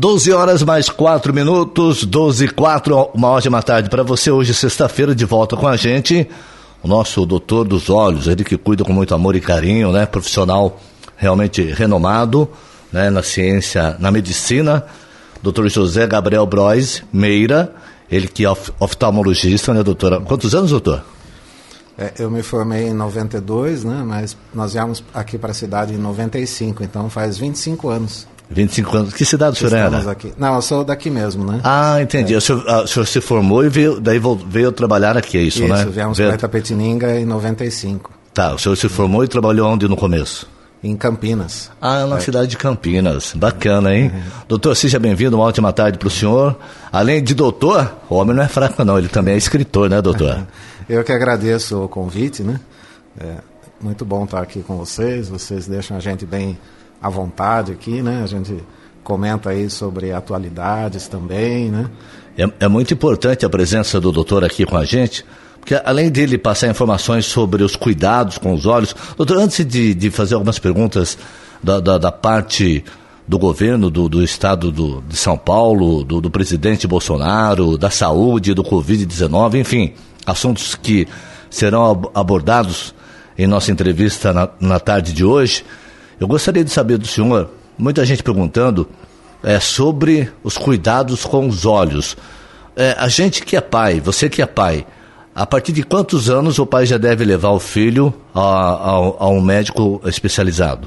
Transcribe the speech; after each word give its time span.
12 0.00 0.32
horas 0.32 0.62
mais 0.62 0.88
4 0.88 1.30
minutos, 1.34 2.06
12 2.06 2.46
e 2.46 2.48
4, 2.48 3.10
uma 3.12 3.28
ótima 3.28 3.62
tarde 3.62 3.90
para 3.90 4.02
você. 4.02 4.30
Hoje, 4.30 4.54
sexta-feira, 4.54 5.14
de 5.14 5.26
volta 5.26 5.58
com 5.58 5.68
a 5.68 5.76
gente, 5.76 6.26
o 6.82 6.88
nosso 6.88 7.26
doutor 7.26 7.68
dos 7.68 7.90
olhos, 7.90 8.26
ele 8.26 8.42
que 8.42 8.56
cuida 8.56 8.82
com 8.82 8.94
muito 8.94 9.14
amor 9.14 9.36
e 9.36 9.42
carinho, 9.42 9.92
né? 9.92 10.06
Profissional 10.06 10.80
realmente 11.18 11.60
renomado, 11.60 12.48
né? 12.90 13.10
Na 13.10 13.22
ciência, 13.22 13.94
na 13.98 14.10
medicina, 14.10 14.86
doutor 15.42 15.68
José 15.68 16.06
Gabriel 16.06 16.46
Brois 16.46 17.02
Meira, 17.12 17.70
ele 18.10 18.26
que 18.26 18.46
é 18.46 18.50
oftalmologista, 18.80 19.74
né, 19.74 19.82
doutora? 19.82 20.18
Quantos 20.18 20.54
anos, 20.54 20.70
doutor? 20.70 21.04
É, 21.98 22.14
eu 22.18 22.30
me 22.30 22.42
formei 22.42 22.88
em 22.88 22.94
92, 22.94 23.84
né? 23.84 24.02
Mas 24.06 24.34
nós 24.54 24.72
viemos 24.72 25.04
aqui 25.12 25.36
para 25.36 25.50
a 25.50 25.54
cidade 25.54 25.92
em 25.92 25.98
95, 25.98 26.82
então 26.82 27.10
faz 27.10 27.36
25 27.36 27.90
anos. 27.90 28.26
25 28.50 28.96
anos. 28.96 29.14
Que 29.14 29.24
cidade 29.24 29.56
o 29.56 29.58
senhor 29.58 29.72
era? 29.72 30.10
Aqui. 30.10 30.32
Não, 30.36 30.56
eu 30.56 30.62
sou 30.62 30.84
daqui 30.84 31.08
mesmo, 31.08 31.44
né? 31.44 31.60
Ah, 31.62 32.02
entendi. 32.02 32.34
É. 32.34 32.36
O, 32.36 32.40
senhor, 32.40 32.64
ah, 32.66 32.82
o, 32.82 32.86
senhor, 32.86 33.06
se 33.06 33.20
formou 33.20 33.64
e 33.64 33.68
veio, 33.68 34.00
daí 34.00 34.20
veio 34.46 34.72
trabalhar 34.72 35.16
aqui, 35.16 35.38
é 35.38 35.42
isso, 35.42 35.62
isso 35.62 35.72
né? 35.72 35.82
Isso, 35.82 35.90
viemos 35.90 36.18
veio... 36.18 36.30
para 36.30 36.36
Itapetininga 36.36 37.18
em 37.18 37.24
95. 37.24 38.10
Tá, 38.34 38.54
o 38.54 38.58
senhor 38.58 38.76
se 38.76 38.88
formou 38.88 39.22
e 39.22 39.28
trabalhou 39.28 39.70
onde 39.70 39.86
no 39.86 39.96
começo? 39.96 40.48
Em 40.82 40.96
Campinas. 40.96 41.70
Ah, 41.80 42.06
na 42.06 42.16
é. 42.16 42.20
cidade 42.20 42.48
de 42.48 42.56
Campinas. 42.56 43.34
Bacana, 43.36 43.94
hein? 43.94 44.10
Uhum. 44.12 44.20
Doutor, 44.48 44.74
seja 44.74 44.98
bem-vindo, 44.98 45.36
uma 45.36 45.44
ótima 45.44 45.72
tarde 45.72 45.98
para 45.98 46.08
o 46.08 46.10
senhor. 46.10 46.56
Além 46.90 47.22
de 47.22 47.34
doutor, 47.34 47.92
o 48.08 48.16
homem 48.16 48.34
não 48.34 48.42
é 48.42 48.48
fraco 48.48 48.84
não, 48.84 48.98
ele 48.98 49.08
também 49.08 49.34
é 49.34 49.36
escritor, 49.36 49.88
né, 49.90 50.00
doutor? 50.00 50.46
Eu 50.88 51.04
que 51.04 51.12
agradeço 51.12 51.84
o 51.84 51.88
convite, 51.88 52.42
né? 52.42 52.58
É 53.20 53.36
muito 53.80 54.04
bom 54.04 54.24
estar 54.24 54.40
aqui 54.40 54.60
com 54.62 54.76
vocês, 54.76 55.28
vocês 55.28 55.68
deixam 55.68 55.96
a 55.96 56.00
gente 56.00 56.26
bem 56.26 56.58
à 57.00 57.08
vontade 57.08 57.72
aqui, 57.72 58.02
né? 58.02 58.22
A 58.22 58.26
gente 58.26 58.56
comenta 59.02 59.50
aí 59.50 59.68
sobre 59.70 60.12
atualidades 60.12 61.08
também, 61.08 61.70
né? 61.70 61.90
É, 62.36 62.64
é, 62.64 62.68
muito 62.68 62.94
importante 62.94 63.44
a 63.44 63.50
presença 63.50 64.00
do 64.00 64.12
doutor 64.12 64.44
aqui 64.44 64.64
com 64.64 64.76
a 64.76 64.84
gente, 64.84 65.24
porque 65.58 65.74
além 65.84 66.10
dele 66.10 66.38
passar 66.38 66.68
informações 66.68 67.26
sobre 67.26 67.62
os 67.62 67.76
cuidados 67.76 68.38
com 68.38 68.54
os 68.54 68.66
olhos, 68.66 68.94
doutor, 69.16 69.38
antes 69.38 69.64
de, 69.66 69.94
de 69.94 70.10
fazer 70.10 70.34
algumas 70.34 70.58
perguntas 70.58 71.18
da, 71.62 71.80
da, 71.80 71.98
da 71.98 72.12
parte 72.12 72.84
do 73.26 73.38
governo 73.38 73.90
do, 73.90 74.08
do 74.08 74.24
estado 74.24 74.72
do, 74.72 75.02
de 75.06 75.16
São 75.16 75.36
Paulo, 75.36 76.02
do, 76.02 76.20
do 76.20 76.30
presidente 76.30 76.86
Bolsonaro, 76.86 77.78
da 77.78 77.90
saúde, 77.90 78.54
do 78.54 78.64
Covid-19, 78.64 79.60
enfim, 79.60 79.92
assuntos 80.26 80.74
que 80.74 81.06
serão 81.48 82.10
abordados 82.14 82.94
em 83.38 83.46
nossa 83.46 83.70
entrevista 83.70 84.32
na, 84.32 84.48
na 84.60 84.80
tarde 84.80 85.12
de 85.12 85.24
hoje. 85.24 85.64
Eu 86.20 86.28
gostaria 86.28 86.62
de 86.62 86.70
saber 86.70 86.98
do 86.98 87.06
senhor 87.06 87.50
muita 87.78 88.04
gente 88.04 88.22
perguntando 88.22 88.86
é, 89.42 89.58
sobre 89.58 90.30
os 90.44 90.58
cuidados 90.58 91.24
com 91.24 91.48
os 91.48 91.64
olhos. 91.64 92.14
É, 92.76 92.94
a 92.98 93.08
gente 93.08 93.42
que 93.42 93.56
é 93.56 93.60
pai, 93.60 94.00
você 94.00 94.28
que 94.28 94.42
é 94.42 94.46
pai, 94.46 94.86
a 95.34 95.46
partir 95.46 95.72
de 95.72 95.82
quantos 95.82 96.28
anos 96.28 96.58
o 96.58 96.66
pai 96.66 96.84
já 96.84 96.98
deve 96.98 97.24
levar 97.24 97.50
o 97.50 97.58
filho 97.58 98.12
a, 98.34 98.40
a, 98.40 98.90
a 98.90 99.28
um 99.28 99.40
médico 99.40 99.98
especializado? 100.04 100.86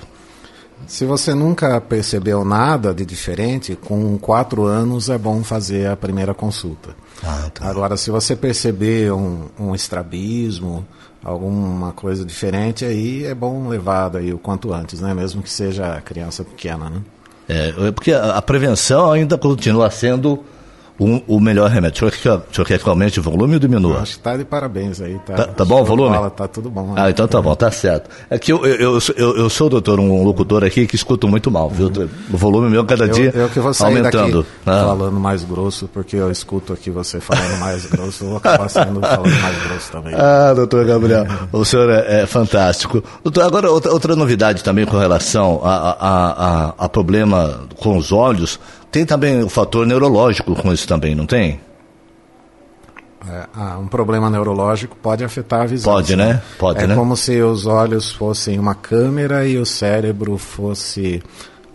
Se 0.85 1.05
você 1.05 1.33
nunca 1.33 1.81
percebeu 1.81 2.45
nada 2.45 2.93
de 2.93 3.03
diferente, 3.05 3.75
com 3.75 4.17
quatro 4.19 4.65
anos 4.65 5.09
é 5.09 5.17
bom 5.17 5.43
fazer 5.43 5.87
a 5.87 5.95
primeira 5.95 6.33
consulta. 6.33 6.95
Ah, 7.23 7.49
tá. 7.51 7.67
Agora, 7.67 7.97
se 7.97 8.11
você 8.11 8.35
perceber 8.35 9.11
um, 9.11 9.47
um 9.57 9.73
estrabismo, 9.73 10.85
alguma 11.23 11.91
coisa 11.93 12.25
diferente, 12.25 12.83
aí 12.83 13.25
é 13.25 13.33
bom 13.33 13.67
levar 13.67 14.09
daí 14.09 14.33
o 14.33 14.37
quanto 14.37 14.73
antes, 14.73 14.99
né? 14.99 15.13
Mesmo 15.13 15.41
que 15.41 15.49
seja 15.49 16.01
criança 16.01 16.43
pequena, 16.43 16.89
né? 16.89 17.01
É, 17.47 17.91
porque 17.91 18.11
a, 18.11 18.37
a 18.37 18.41
prevenção 18.41 19.11
ainda 19.11 19.37
continua 19.37 19.89
sendo 19.89 20.43
um, 20.99 21.21
o 21.27 21.39
melhor 21.39 21.69
remédio. 21.69 22.07
O 22.07 22.11
senhor, 22.11 22.11
quer, 22.11 22.49
o 22.49 22.53
senhor 22.53 22.65
quer 22.65 22.79
que 22.79 22.87
aumente 22.87 23.19
o 23.19 23.23
volume 23.23 23.55
ou 23.55 23.59
diminua? 23.59 23.99
acho 23.99 24.13
que 24.13 24.17
está 24.19 24.37
de 24.37 24.45
parabéns 24.45 25.01
aí. 25.01 25.17
Tá, 25.25 25.33
tá, 25.33 25.47
tá 25.47 25.65
bom 25.65 25.81
o 25.81 25.85
volume? 25.85 26.15
Fala, 26.15 26.29
tá 26.29 26.47
tudo 26.47 26.69
bom. 26.69 26.93
Né? 26.93 26.93
Ah, 26.97 27.09
então 27.09 27.27
tá 27.27 27.41
bom, 27.41 27.55
tá 27.55 27.71
certo. 27.71 28.09
É 28.29 28.37
que 28.37 28.51
eu, 28.51 28.65
eu, 28.65 28.99
eu, 29.15 29.37
eu, 29.37 29.49
sou, 29.49 29.69
doutor, 29.69 29.99
um 29.99 30.23
locutor 30.23 30.63
aqui 30.63 30.85
que 30.85 30.95
escuto 30.95 31.27
muito 31.27 31.49
mal, 31.49 31.69
viu? 31.69 31.91
O 32.31 32.37
volume 32.37 32.69
meu 32.69 32.85
cada 32.85 33.07
dia 33.07 33.31
eu, 33.33 33.41
eu 33.41 33.49
que 33.49 33.59
vou 33.59 33.73
sair 33.73 33.97
aumentando. 33.97 34.45
Ah. 34.65 34.85
falando 34.85 35.19
mais 35.19 35.43
grosso, 35.43 35.89
porque 35.91 36.15
eu 36.15 36.29
escuto 36.31 36.73
aqui 36.73 36.89
você 36.89 37.19
falando 37.19 37.59
mais 37.59 37.85
grosso, 37.89 38.23
eu 38.23 38.29
vou 38.29 38.37
acabar 38.37 38.69
saindo 38.69 39.01
falando 39.01 39.41
mais 39.41 39.63
grosso 39.63 39.91
também. 39.91 40.13
Ah, 40.15 40.53
doutor 40.53 40.85
Gabriel, 40.85 41.25
o 41.51 41.65
senhor 41.65 41.89
é, 41.89 42.21
é, 42.21 42.25
fantástico. 42.25 43.03
Doutor, 43.23 43.43
agora 43.43 43.71
outra, 43.71 43.91
outra 43.91 44.15
novidade 44.15 44.63
também 44.63 44.85
com 44.85 44.97
relação 44.97 45.61
a, 45.63 45.73
a, 45.73 46.67
a, 46.69 46.73
a 46.77 46.89
problema 46.89 47.61
com 47.77 47.97
os 47.97 48.11
olhos, 48.11 48.59
tem 48.93 49.05
também 49.07 49.41
o 49.43 49.49
fator 49.49 49.87
neurológico 49.87 50.55
com 50.55 50.71
isso 50.71 50.87
também, 50.87 51.15
não 51.15 51.25
tem? 51.25 51.59
É, 53.27 53.47
ah, 53.55 53.79
um 53.79 53.87
problema 53.87 54.29
neurológico 54.29 54.95
pode 54.95 55.23
afetar 55.23 55.61
a 55.61 55.65
visão. 55.65 55.91
Pode, 55.91 56.15
né? 56.15 56.41
Pode, 56.59 56.83
é 56.83 56.87
né? 56.87 56.95
como 56.95 57.17
se 57.17 57.41
os 57.41 57.65
olhos 57.65 58.11
fossem 58.11 58.59
uma 58.59 58.75
câmera 58.75 59.47
e 59.47 59.57
o 59.57 59.65
cérebro 59.65 60.37
fosse 60.37 61.23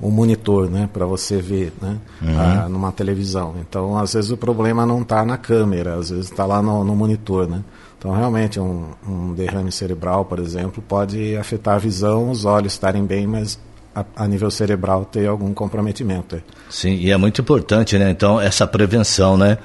um 0.00 0.10
monitor, 0.10 0.70
né, 0.70 0.88
para 0.92 1.04
você 1.04 1.38
ver, 1.38 1.72
né, 1.82 1.98
uhum. 2.22 2.40
ah, 2.40 2.68
numa 2.68 2.92
televisão. 2.92 3.56
Então, 3.60 3.98
às 3.98 4.14
vezes 4.14 4.30
o 4.30 4.36
problema 4.36 4.86
não 4.86 5.02
está 5.02 5.24
na 5.24 5.36
câmera, 5.36 5.94
às 5.94 6.10
vezes 6.10 6.26
está 6.30 6.46
lá 6.46 6.62
no, 6.62 6.84
no, 6.84 6.94
monitor, 6.94 7.48
né. 7.48 7.64
Então, 7.98 8.12
realmente 8.12 8.60
um, 8.60 8.90
um 9.04 9.34
derrame 9.34 9.72
cerebral, 9.72 10.24
por 10.24 10.38
exemplo, 10.38 10.80
pode 10.86 11.36
afetar 11.36 11.74
a 11.74 11.78
visão, 11.78 12.30
os 12.30 12.44
olhos 12.44 12.74
estarem 12.74 13.04
bem, 13.04 13.26
mas 13.26 13.58
a, 14.00 14.24
a, 14.24 14.28
nível 14.28 14.50
cerebral 14.50 15.04
ter 15.04 15.26
algum 15.26 15.52
comprometimento. 15.52 16.40
Sim, 16.70 16.94
e 16.94 17.10
é 17.10 17.16
muito 17.16 17.40
importante, 17.40 17.98
né? 17.98 18.10
Então, 18.10 18.40
essa 18.40 18.66
prevenção, 18.66 19.36
né? 19.36 19.58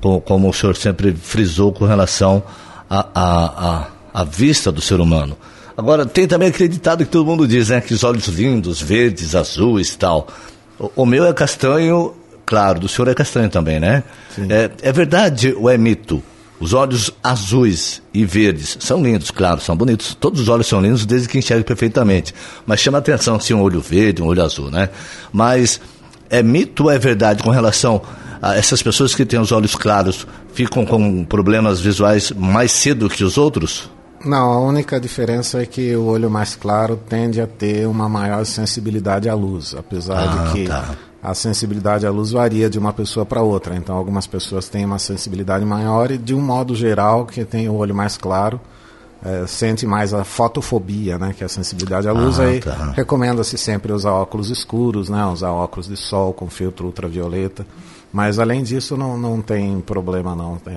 Como, 0.00 0.20
como 0.20 0.48
o 0.48 0.52
senhor 0.52 0.76
sempre 0.76 1.12
frisou 1.14 1.72
com 1.72 1.84
relação 1.84 2.42
à 2.88 3.08
a, 3.14 3.86
a, 4.12 4.24
vista 4.24 4.70
do 4.70 4.80
ser 4.80 5.00
humano. 5.00 5.36
Agora, 5.76 6.04
tem 6.04 6.26
também 6.26 6.48
acreditado 6.48 7.04
que 7.04 7.10
todo 7.10 7.26
mundo 7.26 7.46
diz, 7.46 7.68
né? 7.70 7.80
Que 7.80 7.94
os 7.94 8.04
olhos 8.04 8.26
lindos, 8.26 8.80
verdes, 8.80 9.34
azuis 9.34 9.92
e 9.92 9.98
tal. 9.98 10.28
O, 10.78 10.90
o 10.96 11.06
meu 11.06 11.24
é 11.24 11.32
castanho, 11.32 12.14
claro, 12.44 12.80
do 12.80 12.88
senhor 12.88 13.08
é 13.08 13.14
castanho 13.14 13.48
também, 13.48 13.80
né? 13.80 14.02
É, 14.48 14.70
é 14.82 14.92
verdade 14.92 15.54
ou 15.58 15.70
é 15.70 15.78
mito? 15.78 16.22
Os 16.62 16.72
olhos 16.72 17.10
azuis 17.24 18.00
e 18.14 18.24
verdes 18.24 18.76
são 18.78 19.02
lindos, 19.02 19.32
claro, 19.32 19.60
são 19.60 19.76
bonitos. 19.76 20.14
Todos 20.14 20.42
os 20.42 20.48
olhos 20.48 20.68
são 20.68 20.80
lindos 20.80 21.04
desde 21.04 21.28
que 21.28 21.36
enxergue 21.36 21.64
perfeitamente. 21.64 22.32
Mas 22.64 22.78
chama 22.78 22.98
atenção 22.98 23.40
se 23.40 23.52
um 23.52 23.60
olho 23.60 23.80
verde, 23.80 24.22
um 24.22 24.26
olho 24.26 24.44
azul, 24.44 24.70
né? 24.70 24.88
Mas 25.32 25.80
é 26.30 26.40
mito 26.40 26.84
ou 26.84 26.90
é 26.92 27.00
verdade 27.00 27.42
com 27.42 27.50
relação 27.50 28.00
a 28.40 28.54
essas 28.54 28.80
pessoas 28.80 29.12
que 29.12 29.26
têm 29.26 29.40
os 29.40 29.50
olhos 29.50 29.74
claros 29.74 30.24
ficam 30.54 30.86
com 30.86 31.24
problemas 31.24 31.80
visuais 31.80 32.30
mais 32.30 32.70
cedo 32.70 33.10
que 33.10 33.24
os 33.24 33.36
outros? 33.36 33.90
Não, 34.24 34.52
a 34.52 34.60
única 34.60 35.00
diferença 35.00 35.60
é 35.60 35.66
que 35.66 35.96
o 35.96 36.04
olho 36.04 36.30
mais 36.30 36.54
claro 36.54 36.96
tende 37.08 37.40
a 37.40 37.46
ter 37.48 37.88
uma 37.88 38.08
maior 38.08 38.46
sensibilidade 38.46 39.28
à 39.28 39.34
luz, 39.34 39.74
apesar 39.76 40.28
ah, 40.28 40.44
de 40.44 40.52
que 40.52 40.68
tá 40.68 40.94
a 41.22 41.34
sensibilidade 41.34 42.04
à 42.04 42.10
luz 42.10 42.32
varia 42.32 42.68
de 42.68 42.78
uma 42.78 42.92
pessoa 42.92 43.24
para 43.24 43.40
outra. 43.42 43.76
Então, 43.76 43.96
algumas 43.96 44.26
pessoas 44.26 44.68
têm 44.68 44.84
uma 44.84 44.98
sensibilidade 44.98 45.64
maior 45.64 46.10
e, 46.10 46.18
de 46.18 46.34
um 46.34 46.40
modo 46.40 46.74
geral, 46.74 47.26
que 47.26 47.44
tem 47.44 47.68
o 47.68 47.74
olho 47.74 47.94
mais 47.94 48.16
claro, 48.16 48.60
é, 49.24 49.46
sente 49.46 49.86
mais 49.86 50.12
a 50.12 50.24
fotofobia, 50.24 51.16
né, 51.16 51.32
que 51.32 51.44
é 51.44 51.46
a 51.46 51.48
sensibilidade 51.48 52.08
à 52.08 52.12
luz. 52.12 52.40
Ah, 52.40 52.44
aí 52.44 52.60
tá. 52.60 52.92
recomenda-se 52.96 53.56
sempre 53.56 53.92
usar 53.92 54.10
óculos 54.10 54.50
escuros, 54.50 55.08
né, 55.08 55.24
usar 55.26 55.52
óculos 55.52 55.86
de 55.86 55.96
sol 55.96 56.32
com 56.32 56.50
filtro 56.50 56.86
ultravioleta. 56.86 57.64
Mas, 58.12 58.40
além 58.40 58.64
disso, 58.64 58.96
não, 58.96 59.16
não 59.16 59.40
tem 59.40 59.80
problema, 59.80 60.34
não. 60.34 60.60
É, 60.66 60.76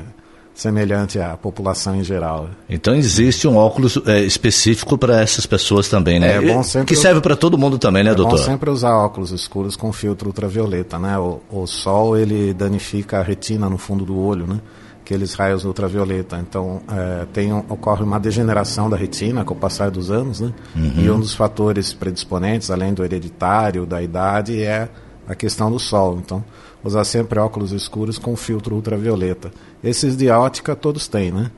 semelhante 0.55 1.19
à 1.19 1.35
população 1.35 1.97
em 1.97 2.03
geral. 2.03 2.49
Então 2.67 2.95
existe 2.95 3.45
um 3.45 3.57
óculos 3.57 3.99
é, 4.07 4.21
específico 4.21 4.97
para 4.97 5.21
essas 5.21 5.45
pessoas 5.45 5.89
também, 5.89 6.17
né? 6.17 6.35
É, 6.35 6.41
bom 6.41 6.63
sempre 6.63 6.87
que 6.87 6.95
serve 6.95 7.19
para 7.19 7.35
todo 7.35 7.57
mundo 7.57 7.77
também, 7.77 8.03
né, 8.03 8.11
é 8.11 8.15
doutor? 8.15 8.37
É 8.37 8.39
bom 8.39 8.45
sempre 8.45 8.69
usar 8.69 8.95
óculos 8.95 9.31
escuros 9.31 9.75
com 9.75 9.91
filtro 9.91 10.29
ultravioleta, 10.29 10.97
né? 10.97 11.19
O, 11.19 11.41
o 11.51 11.67
sol 11.67 12.17
ele 12.17 12.53
danifica 12.53 13.19
a 13.19 13.21
retina 13.21 13.69
no 13.69 13.77
fundo 13.77 14.05
do 14.05 14.17
olho, 14.17 14.47
né? 14.47 14.61
Aqueles 15.01 15.33
raios 15.35 15.65
ultravioleta. 15.65 16.37
Então 16.37 16.81
é, 16.89 17.25
tem, 17.33 17.51
ocorre 17.51 18.03
uma 18.03 18.19
degeneração 18.19 18.89
da 18.89 18.95
retina 18.95 19.43
com 19.43 19.53
o 19.53 19.57
passar 19.57 19.91
dos 19.91 20.09
anos, 20.09 20.39
né? 20.39 20.53
Uhum. 20.73 20.93
E 20.97 21.11
um 21.11 21.19
dos 21.19 21.35
fatores 21.35 21.93
predisponentes, 21.93 22.71
além 22.71 22.93
do 22.93 23.03
hereditário, 23.03 23.85
da 23.85 24.01
idade, 24.01 24.63
é 24.63 24.87
a 25.27 25.35
questão 25.35 25.71
do 25.71 25.79
sol. 25.79 26.19
Então 26.23 26.43
usar 26.83 27.03
sempre 27.03 27.39
óculos 27.39 27.71
escuros 27.71 28.19
com 28.19 28.35
filtro 28.35 28.75
ultravioleta. 28.75 29.51
Esses 29.83 30.15
de 30.15 30.29
ótica 30.29 30.75
todos 30.75 31.07
têm, 31.07 31.31
né? 31.31 31.49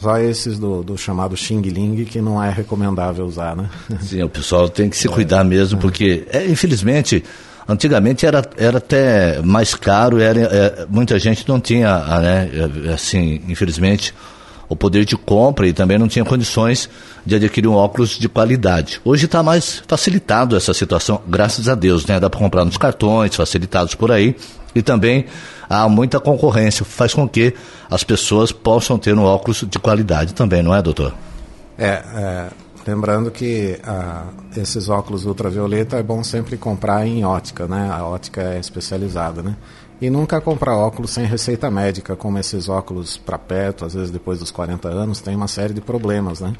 Só 0.00 0.16
esses 0.18 0.58
do, 0.58 0.82
do 0.82 0.96
chamado 0.96 1.36
Xing 1.36 1.60
Ling 1.60 2.04
que 2.06 2.22
não 2.22 2.42
é 2.42 2.50
recomendável 2.50 3.26
usar, 3.26 3.54
né? 3.54 3.68
Sim, 4.00 4.22
o 4.22 4.28
pessoal 4.30 4.68
tem 4.70 4.88
que 4.88 4.96
se 4.96 5.06
é, 5.06 5.10
cuidar 5.10 5.44
mesmo, 5.44 5.78
é. 5.78 5.82
porque, 5.82 6.26
é, 6.32 6.46
infelizmente, 6.46 7.22
antigamente 7.68 8.24
era, 8.24 8.42
era 8.56 8.78
até 8.78 9.42
mais 9.42 9.74
caro, 9.74 10.18
era, 10.18 10.40
é, 10.40 10.86
muita 10.88 11.18
gente 11.18 11.46
não 11.46 11.60
tinha, 11.60 11.98
né, 12.18 12.50
assim, 12.94 13.42
infelizmente, 13.46 14.14
o 14.70 14.76
poder 14.76 15.04
de 15.04 15.16
compra 15.16 15.66
e 15.66 15.72
também 15.72 15.98
não 15.98 16.06
tinha 16.06 16.24
condições 16.24 16.88
de 17.26 17.34
adquirir 17.34 17.66
um 17.66 17.74
óculos 17.74 18.10
de 18.10 18.28
qualidade. 18.28 19.00
Hoje 19.04 19.26
está 19.26 19.42
mais 19.42 19.82
facilitado 19.86 20.56
essa 20.56 20.72
situação, 20.72 21.20
graças 21.26 21.68
a 21.68 21.74
Deus, 21.74 22.06
né? 22.06 22.20
Dá 22.20 22.30
para 22.30 22.38
comprar 22.38 22.64
nos 22.64 22.76
cartões, 22.76 23.34
facilitados 23.34 23.96
por 23.96 24.12
aí, 24.12 24.36
e 24.72 24.80
também 24.80 25.26
há 25.68 25.88
muita 25.88 26.20
concorrência, 26.20 26.84
faz 26.84 27.12
com 27.12 27.28
que 27.28 27.52
as 27.90 28.04
pessoas 28.04 28.52
possam 28.52 28.96
ter 28.96 29.12
um 29.12 29.24
óculos 29.24 29.64
de 29.68 29.78
qualidade 29.80 30.34
também, 30.34 30.62
não 30.62 30.72
é, 30.72 30.80
doutor? 30.80 31.12
É, 31.76 32.04
é 32.14 32.48
lembrando 32.86 33.30
que 33.30 33.78
ah, 33.84 34.26
esses 34.56 34.88
óculos 34.88 35.26
ultravioleta 35.26 35.96
é 35.96 36.02
bom 36.02 36.22
sempre 36.22 36.56
comprar 36.56 37.06
em 37.06 37.24
ótica, 37.24 37.66
né? 37.66 37.90
A 37.90 38.04
ótica 38.04 38.40
é 38.40 38.58
especializada, 38.58 39.42
né? 39.42 39.56
E 40.00 40.08
nunca 40.08 40.40
comprar 40.40 40.76
óculos 40.76 41.10
sem 41.10 41.26
receita 41.26 41.70
médica, 41.70 42.16
como 42.16 42.38
esses 42.38 42.68
óculos 42.70 43.18
para 43.18 43.36
perto, 43.36 43.84
às 43.84 43.92
vezes 43.92 44.10
depois 44.10 44.38
dos 44.38 44.50
40 44.50 44.88
anos, 44.88 45.20
tem 45.20 45.36
uma 45.36 45.48
série 45.48 45.74
de 45.74 45.80
problemas, 45.82 46.40
né? 46.40 46.54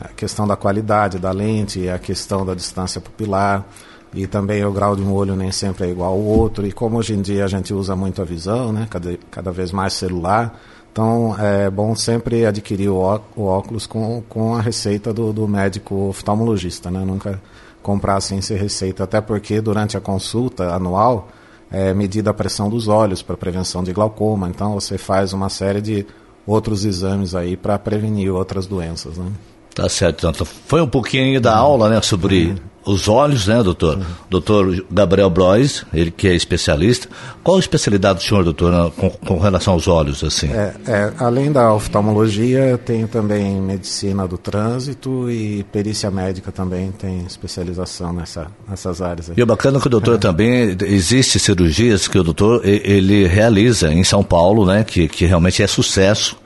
A 0.00 0.08
questão 0.08 0.46
da 0.46 0.56
qualidade 0.56 1.18
da 1.18 1.30
lente, 1.30 1.88
a 1.88 1.98
questão 1.98 2.44
da 2.44 2.52
distância 2.52 3.00
pupilar, 3.00 3.64
e 4.12 4.26
também 4.26 4.64
o 4.64 4.72
grau 4.72 4.96
de 4.96 5.02
um 5.02 5.12
olho 5.12 5.36
nem 5.36 5.52
sempre 5.52 5.86
é 5.86 5.90
igual 5.90 6.12
ao 6.12 6.18
outro. 6.18 6.66
E 6.66 6.72
como 6.72 6.96
hoje 6.96 7.14
em 7.14 7.22
dia 7.22 7.44
a 7.44 7.48
gente 7.48 7.72
usa 7.72 7.94
muito 7.94 8.20
a 8.20 8.24
visão, 8.24 8.72
né? 8.72 8.88
Cada, 8.90 9.16
cada 9.30 9.52
vez 9.52 9.70
mais 9.70 9.92
celular, 9.92 10.58
então 10.90 11.36
é 11.38 11.70
bom 11.70 11.94
sempre 11.94 12.44
adquirir 12.44 12.88
o, 12.88 12.98
óculos 13.36 13.86
com, 13.86 14.20
com 14.28 14.56
a 14.56 14.60
receita 14.60 15.12
do, 15.12 15.32
do 15.32 15.46
médico 15.46 16.08
oftalmologista, 16.08 16.90
né? 16.90 17.04
Nunca 17.04 17.40
comprar 17.80 18.20
sem 18.20 18.40
ser 18.40 18.56
receita, 18.56 19.04
até 19.04 19.20
porque 19.20 19.60
durante 19.60 19.96
a 19.96 20.00
consulta 20.00 20.74
anual 20.74 21.28
é 21.70 21.94
medida 21.94 22.30
a 22.30 22.34
pressão 22.34 22.68
dos 22.68 22.88
olhos 22.88 23.22
para 23.22 23.36
prevenção 23.36 23.82
de 23.82 23.92
glaucoma. 23.92 24.48
Então 24.48 24.74
você 24.74 24.98
faz 24.98 25.32
uma 25.32 25.48
série 25.48 25.80
de 25.80 26.06
outros 26.46 26.84
exames 26.84 27.34
aí 27.34 27.56
para 27.56 27.78
prevenir 27.78 28.32
outras 28.32 28.66
doenças, 28.66 29.16
né? 29.16 29.30
Tá 29.74 29.88
certo, 29.88 30.26
então 30.26 30.44
foi 30.44 30.82
um 30.82 30.88
pouquinho 30.88 31.40
da 31.40 31.56
aula, 31.56 31.88
né, 31.88 32.02
sobre 32.02 32.46
uhum. 32.46 32.56
Os 32.84 33.08
olhos, 33.08 33.46
né, 33.46 33.62
doutor? 33.62 33.98
Uhum. 33.98 34.04
Doutor 34.28 34.84
Gabriel 34.90 35.28
Blois, 35.28 35.84
ele 35.92 36.10
que 36.10 36.26
é 36.26 36.34
especialista. 36.34 37.08
Qual 37.42 37.56
a 37.56 37.60
especialidade 37.60 38.20
do 38.20 38.22
senhor, 38.22 38.42
doutor, 38.42 38.90
com, 38.92 39.10
com 39.10 39.38
relação 39.38 39.74
aos 39.74 39.86
olhos, 39.86 40.24
assim? 40.24 40.50
É, 40.52 40.74
é, 40.86 41.12
além 41.18 41.52
da 41.52 41.72
oftalmologia, 41.74 42.78
tenho 42.84 43.06
também 43.06 43.60
medicina 43.60 44.26
do 44.26 44.38
trânsito 44.38 45.30
e 45.30 45.62
perícia 45.64 46.10
médica 46.10 46.50
também 46.50 46.90
tem 46.90 47.24
especialização 47.26 48.12
nessa, 48.12 48.46
nessas 48.68 49.02
áreas. 49.02 49.30
Aí. 49.30 49.36
E 49.36 49.42
o 49.42 49.46
bacana 49.46 49.78
é 49.78 49.80
que 49.80 49.86
o 49.86 49.90
doutor 49.90 50.14
é. 50.14 50.18
também, 50.18 50.76
existe 50.82 51.38
cirurgias 51.38 52.08
que 52.08 52.18
o 52.18 52.22
doutor, 52.22 52.62
ele 52.64 53.26
realiza 53.26 53.92
em 53.92 54.04
São 54.04 54.22
Paulo, 54.22 54.64
né, 54.64 54.84
que, 54.84 55.08
que 55.08 55.26
realmente 55.26 55.62
é 55.62 55.66
sucesso. 55.66 56.36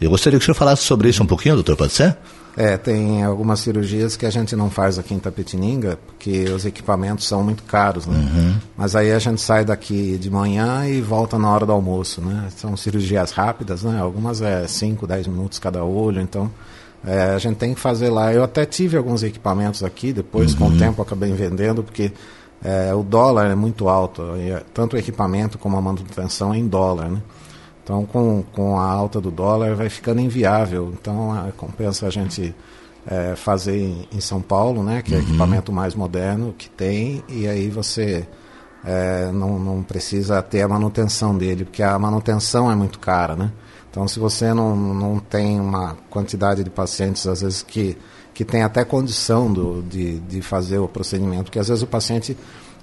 Eu 0.00 0.10
gostaria 0.10 0.38
que 0.38 0.42
o 0.42 0.46
senhor 0.46 0.56
falasse 0.56 0.82
sobre 0.82 1.08
isso 1.08 1.22
um 1.22 1.26
pouquinho, 1.26 1.54
doutor, 1.54 1.76
pode 1.76 1.92
ser? 1.92 2.16
É, 2.56 2.78
tem 2.78 3.22
algumas 3.22 3.60
cirurgias 3.60 4.16
que 4.16 4.24
a 4.24 4.30
gente 4.30 4.56
não 4.56 4.70
faz 4.70 4.98
aqui 4.98 5.12
em 5.12 5.18
Tapetininga, 5.18 5.98
porque 6.06 6.44
os 6.44 6.64
equipamentos 6.64 7.26
são 7.28 7.44
muito 7.44 7.62
caros, 7.64 8.06
né? 8.06 8.16
Uhum. 8.16 8.56
Mas 8.74 8.96
aí 8.96 9.12
a 9.12 9.18
gente 9.18 9.42
sai 9.42 9.62
daqui 9.62 10.16
de 10.16 10.30
manhã 10.30 10.86
e 10.86 11.02
volta 11.02 11.38
na 11.38 11.50
hora 11.50 11.66
do 11.66 11.72
almoço, 11.72 12.22
né? 12.22 12.48
São 12.56 12.74
cirurgias 12.74 13.30
rápidas, 13.30 13.82
né? 13.82 14.00
Algumas 14.00 14.40
é 14.40 14.66
5, 14.66 15.06
10 15.06 15.26
minutos 15.26 15.58
cada 15.58 15.84
olho, 15.84 16.18
então 16.18 16.50
é, 17.04 17.34
a 17.34 17.38
gente 17.38 17.56
tem 17.56 17.74
que 17.74 17.80
fazer 17.80 18.08
lá. 18.08 18.32
Eu 18.32 18.42
até 18.42 18.64
tive 18.64 18.96
alguns 18.96 19.22
equipamentos 19.22 19.84
aqui, 19.84 20.10
depois 20.10 20.52
uhum. 20.52 20.58
com 20.58 20.64
o 20.64 20.68
uhum. 20.70 20.78
tempo 20.78 21.02
acabei 21.02 21.30
vendendo, 21.32 21.82
porque 21.82 22.10
é, 22.64 22.94
o 22.94 23.02
dólar 23.02 23.50
é 23.50 23.54
muito 23.54 23.86
alto, 23.86 24.22
tanto 24.72 24.96
o 24.96 24.98
equipamento 24.98 25.58
como 25.58 25.76
a 25.76 25.82
manutenção 25.82 26.54
é 26.54 26.58
em 26.58 26.66
dólar, 26.66 27.10
né? 27.10 27.20
Então, 27.86 28.04
com, 28.04 28.42
com 28.52 28.80
a 28.80 28.84
alta 28.84 29.20
do 29.20 29.30
dólar, 29.30 29.76
vai 29.76 29.88
ficando 29.88 30.20
inviável. 30.20 30.92
Então, 31.00 31.30
a, 31.30 31.52
compensa 31.52 32.08
a 32.08 32.10
gente 32.10 32.52
é, 33.06 33.36
fazer 33.36 33.78
em, 33.78 34.08
em, 34.12 34.20
São 34.20 34.42
Paulo, 34.42 34.82
né, 34.82 35.02
que 35.02 35.14
é 35.14 35.18
o 35.18 35.20
uhum. 35.20 35.28
equipamento 35.28 35.72
mais 35.72 35.94
moderno 35.94 36.52
que 36.58 36.68
tem, 36.68 37.22
e 37.28 37.46
aí 37.46 37.70
você 37.70 38.26
é, 38.84 39.30
não, 39.30 39.56
não 39.60 39.84
precisa 39.84 40.42
ter 40.42 40.62
a 40.62 40.68
manutenção 40.68 41.38
dele, 41.38 41.64
porque 41.64 41.80
a 41.80 41.96
manutenção 41.96 42.68
é 42.68 42.74
muito 42.74 42.98
cara, 42.98 43.36
né? 43.36 43.52
Então, 43.88 44.08
se 44.08 44.18
você 44.18 44.52
não, 44.52 44.74
não 44.74 45.20
tem 45.20 45.60
uma 45.60 45.96
quantidade 46.10 46.64
de 46.64 46.70
pacientes, 46.70 47.24
às 47.28 47.42
vezes, 47.42 47.62
que, 47.62 47.96
que 48.34 48.44
tem 48.44 48.64
até 48.64 48.84
condição 48.84 49.52
do, 49.52 49.80
de, 49.84 50.18
de 50.18 50.42
fazer 50.42 50.78
o 50.78 50.88
procedimento, 50.88 51.44
porque 51.44 51.60
às 51.60 51.68
vezes 51.68 51.84
o 51.84 51.86
paciente 51.86 52.36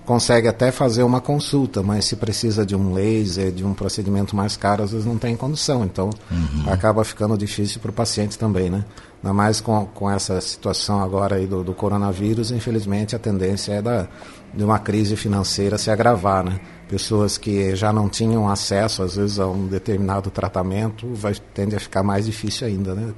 consegue 0.05 0.47
até 0.47 0.71
fazer 0.71 1.03
uma 1.03 1.21
consulta, 1.21 1.81
mas 1.81 2.05
se 2.05 2.15
precisa 2.15 2.65
de 2.65 2.75
um 2.75 2.93
laser, 2.93 3.51
de 3.51 3.63
um 3.63 3.73
procedimento 3.73 4.35
mais 4.35 4.57
caro, 4.57 4.83
às 4.83 4.91
vezes 4.91 5.05
não 5.05 5.17
tem 5.17 5.35
condição. 5.35 5.83
Então, 5.83 6.09
uhum. 6.29 6.71
acaba 6.71 7.03
ficando 7.03 7.37
difícil 7.37 7.79
para 7.79 7.91
o 7.91 7.93
paciente 7.93 8.37
também, 8.37 8.69
né? 8.69 8.85
Ainda 9.23 9.33
mais 9.33 9.61
com, 9.61 9.85
com 9.85 10.09
essa 10.09 10.39
situação 10.41 11.01
agora 11.01 11.37
aí 11.37 11.47
do, 11.47 11.63
do 11.63 11.73
coronavírus, 11.73 12.51
infelizmente 12.51 13.15
a 13.15 13.19
tendência 13.19 13.73
é 13.73 13.81
da, 13.81 14.07
de 14.53 14.63
uma 14.63 14.79
crise 14.79 15.15
financeira 15.15 15.77
se 15.77 15.89
agravar, 15.89 16.43
né? 16.43 16.59
Pessoas 16.89 17.37
que 17.37 17.75
já 17.75 17.93
não 17.93 18.09
tinham 18.09 18.49
acesso, 18.49 19.01
às 19.01 19.15
vezes, 19.15 19.39
a 19.39 19.47
um 19.47 19.67
determinado 19.67 20.29
tratamento, 20.29 21.07
vai, 21.13 21.33
tende 21.53 21.75
a 21.75 21.79
ficar 21.79 22.03
mais 22.03 22.25
difícil 22.25 22.67
ainda, 22.67 22.93
né? 22.93 23.13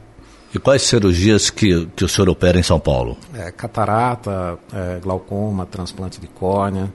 E 0.56 0.58
quais 0.58 0.84
cirurgias 0.84 1.50
que, 1.50 1.86
que 1.98 2.06
o 2.06 2.08
senhor 2.08 2.30
opera 2.30 2.58
em 2.58 2.64
São 2.64 2.80
Paulo? 2.80 3.18
É, 3.34 3.52
catarata, 3.52 4.58
é, 4.74 5.00
glaucoma, 5.02 5.66
transplante 5.66 6.22
de 6.22 6.28
córnea 6.28 6.90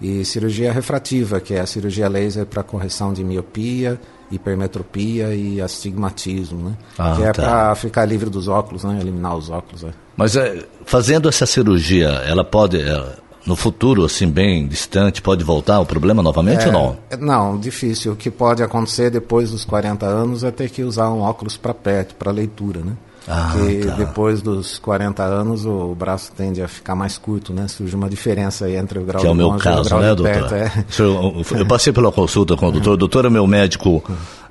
e 0.00 0.24
cirurgia 0.24 0.72
refrativa, 0.72 1.38
que 1.38 1.52
é 1.52 1.60
a 1.60 1.66
cirurgia 1.66 2.08
laser 2.08 2.46
para 2.46 2.62
correção 2.62 3.12
de 3.12 3.22
miopia, 3.22 4.00
hipermetropia 4.30 5.34
e 5.34 5.60
astigmatismo, 5.60 6.70
né? 6.70 6.76
Ah, 6.98 7.14
que 7.14 7.22
é 7.22 7.32
tá. 7.32 7.42
para 7.42 7.74
ficar 7.74 8.06
livre 8.06 8.30
dos 8.30 8.48
óculos, 8.48 8.82
né? 8.82 8.98
Eliminar 8.98 9.36
os 9.36 9.50
óculos. 9.50 9.84
É. 9.84 9.90
Mas 10.16 10.34
é, 10.34 10.64
fazendo 10.86 11.28
essa 11.28 11.44
cirurgia, 11.44 12.08
ela 12.08 12.42
pode, 12.42 12.80
ela, 12.80 13.18
no 13.44 13.56
futuro, 13.56 14.04
assim, 14.04 14.28
bem 14.28 14.66
distante, 14.66 15.20
pode 15.20 15.42
voltar 15.42 15.80
o 15.80 15.86
problema 15.86 16.22
novamente 16.22 16.64
é, 16.64 16.66
ou 16.66 16.72
não? 16.72 16.96
É, 17.10 17.16
não, 17.16 17.58
difícil. 17.58 18.12
O 18.12 18.16
que 18.16 18.30
pode 18.30 18.62
acontecer 18.62 19.10
depois 19.10 19.50
dos 19.50 19.64
40 19.64 20.06
anos 20.06 20.44
é 20.44 20.50
ter 20.50 20.70
que 20.70 20.82
usar 20.82 21.10
um 21.10 21.20
óculos 21.20 21.56
para 21.56 21.74
perto, 21.74 22.14
para 22.14 22.30
leitura, 22.30 22.80
né? 22.80 22.92
Ah, 23.26 23.50
Porque 23.52 23.86
tá. 23.86 23.94
depois 23.94 24.42
dos 24.42 24.78
40 24.80 25.22
anos 25.22 25.64
o 25.64 25.94
braço 25.94 26.32
tende 26.32 26.60
a 26.60 26.66
ficar 26.66 26.96
mais 26.96 27.16
curto, 27.16 27.52
né? 27.52 27.68
Surge 27.68 27.94
uma 27.94 28.08
diferença 28.08 28.64
aí 28.64 28.74
entre 28.74 28.98
o 28.98 29.04
grau 29.04 29.20
que 29.20 29.26
é 29.26 29.30
o 29.30 29.34
meu 29.34 29.52
caso, 29.58 29.88
e 29.88 29.94
o 29.94 30.00
né, 30.00 30.14
doutor? 30.14 30.32
Perto, 30.32 30.54
é. 30.54 30.84
eu, 30.98 31.44
eu, 31.58 31.66
passei 31.66 31.92
pela 31.92 32.10
consulta 32.10 32.56
com 32.56 32.66
o 32.66 32.72
doutor. 32.72 32.94
O 32.94 32.96
doutor 32.96 33.24
é 33.24 33.30
meu 33.30 33.46
médico 33.46 34.02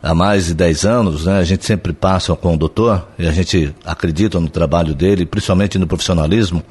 há 0.02 0.16
mais 0.16 0.46
de 0.46 0.54
10 0.54 0.86
anos, 0.86 1.26
né? 1.26 1.40
A 1.40 1.44
gente 1.44 1.66
sempre 1.66 1.92
passa 1.92 2.34
com 2.34 2.54
o 2.54 2.58
doutor 2.58 3.06
e 3.20 3.28
a 3.28 3.32
gente 3.34 3.76
acredita 3.84 4.40
no 4.40 4.50
trabalho 4.50 4.96
dele, 4.96 5.26
principalmente 5.26 5.78
no 5.78 5.86
profissionalismo 5.86 6.64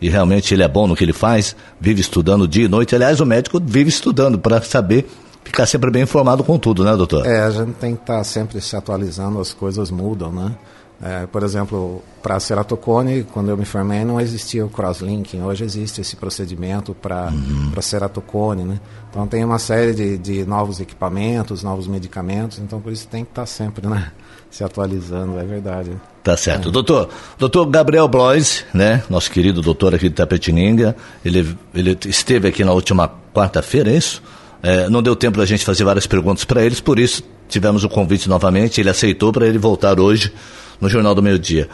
e 0.00 0.08
realmente 0.08 0.52
ele 0.52 0.62
é 0.62 0.68
bom 0.68 0.86
no 0.86 0.94
que 0.94 1.04
ele 1.04 1.12
faz, 1.12 1.56
vive 1.80 2.00
estudando 2.00 2.46
dia 2.46 2.64
e 2.64 2.68
noite. 2.68 2.94
Aliás, 2.94 3.20
o 3.20 3.26
médico 3.26 3.60
vive 3.64 3.88
estudando 3.88 4.38
para 4.38 4.60
saber 4.62 5.08
ficar 5.44 5.66
sempre 5.66 5.90
bem 5.90 6.02
informado 6.02 6.42
com 6.42 6.58
tudo, 6.58 6.84
né, 6.84 6.94
doutor? 6.96 7.24
É, 7.24 7.42
a 7.42 7.50
gente 7.50 7.72
tem 7.74 7.94
que 7.94 8.02
estar 8.02 8.18
tá 8.18 8.24
sempre 8.24 8.60
se 8.60 8.76
atualizando, 8.76 9.40
as 9.40 9.52
coisas 9.52 9.90
mudam, 9.90 10.32
né? 10.32 10.52
É, 11.02 11.26
por 11.26 11.42
exemplo, 11.42 12.02
para 12.22 12.40
ceratocone, 12.40 13.24
quando 13.24 13.50
eu 13.50 13.56
me 13.56 13.66
formei, 13.66 14.02
não 14.02 14.18
existia 14.18 14.64
o 14.64 14.68
crosslinking. 14.68 15.42
Hoje 15.42 15.62
existe 15.62 16.00
esse 16.00 16.16
procedimento 16.16 16.94
para 16.94 17.30
uhum. 17.30 17.82
ceratocone, 17.82 18.64
né? 18.64 18.80
Então 19.10 19.26
tem 19.26 19.44
uma 19.44 19.58
série 19.58 19.92
de, 19.92 20.16
de 20.16 20.44
novos 20.46 20.80
equipamentos, 20.80 21.62
novos 21.62 21.86
medicamentos. 21.86 22.58
Então 22.58 22.80
por 22.80 22.92
isso 22.92 23.06
tem 23.08 23.24
que 23.24 23.30
estar 23.30 23.42
tá 23.42 23.46
sempre, 23.46 23.86
né? 23.86 24.10
se 24.50 24.64
atualizando, 24.64 25.38
é 25.38 25.44
verdade. 25.44 25.92
Tá 26.22 26.36
certo. 26.36 26.68
É. 26.68 26.72
Doutor, 26.72 27.10
doutor 27.38 27.66
Gabriel 27.66 28.08
Blois, 28.08 28.64
né, 28.72 29.02
nosso 29.10 29.30
querido 29.30 29.60
doutor 29.60 29.94
aqui 29.94 30.08
de 30.08 30.14
Tapetininga, 30.14 30.96
ele, 31.24 31.56
ele 31.74 31.98
esteve 32.06 32.48
aqui 32.48 32.64
na 32.64 32.72
última 32.72 33.10
quarta-feira, 33.34 33.90
é 33.90 33.96
isso? 33.96 34.22
É, 34.66 34.90
não 34.90 35.00
deu 35.00 35.14
tempo 35.14 35.38
da 35.38 35.46
gente 35.46 35.64
fazer 35.64 35.84
várias 35.84 36.08
perguntas 36.08 36.44
para 36.44 36.60
eles, 36.60 36.80
por 36.80 36.98
isso 36.98 37.22
tivemos 37.48 37.84
o 37.84 37.88
convite 37.88 38.28
novamente, 38.28 38.80
ele 38.80 38.90
aceitou 38.90 39.32
para 39.32 39.46
ele 39.46 39.58
voltar 39.58 40.00
hoje 40.00 40.32
no 40.80 40.88
Jornal 40.88 41.14
do 41.14 41.22
Meio 41.22 41.38
Dia. 41.38 41.68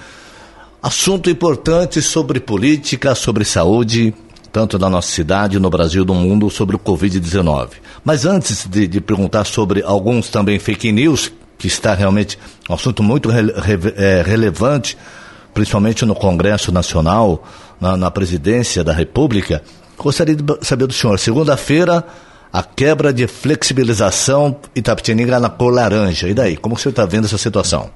Assunto 0.82 1.30
importante 1.30 2.02
sobre 2.02 2.38
política, 2.38 3.14
sobre 3.14 3.46
saúde, 3.46 4.12
tanto 4.52 4.78
na 4.78 4.90
nossa 4.90 5.08
cidade, 5.08 5.58
no 5.58 5.70
Brasil, 5.70 6.04
no 6.04 6.12
mundo, 6.14 6.50
sobre 6.50 6.76
o 6.76 6.78
Covid-19. 6.78 7.70
Mas 8.04 8.26
antes 8.26 8.66
de, 8.66 8.86
de 8.86 9.00
perguntar 9.00 9.44
sobre 9.46 9.82
alguns 9.82 10.28
também 10.28 10.58
fake 10.58 10.92
news 10.92 11.32
que 11.56 11.68
está 11.68 11.94
realmente 11.94 12.38
um 12.68 12.74
assunto 12.74 13.02
muito 13.02 13.30
re, 13.30 13.40
re, 13.40 13.78
é, 13.96 14.22
relevante, 14.22 14.98
principalmente 15.54 16.04
no 16.04 16.14
Congresso 16.14 16.70
Nacional, 16.70 17.42
na, 17.80 17.96
na 17.96 18.10
presidência 18.10 18.84
da 18.84 18.92
República. 18.92 19.62
Gostaria 19.96 20.36
de 20.36 20.44
saber 20.60 20.86
do 20.86 20.92
senhor, 20.92 21.18
segunda-feira, 21.18 22.04
a 22.52 22.62
quebra 22.62 23.12
de 23.12 23.26
flexibilização 23.26 24.56
Itapetininga 24.76 25.40
na 25.40 25.48
cor 25.48 25.72
laranja. 25.72 26.28
E 26.28 26.34
daí, 26.34 26.56
como 26.56 26.74
o 26.74 26.78
senhor 26.78 26.90
está 26.90 27.06
vendo 27.06 27.24
essa 27.24 27.38
situação? 27.38 27.90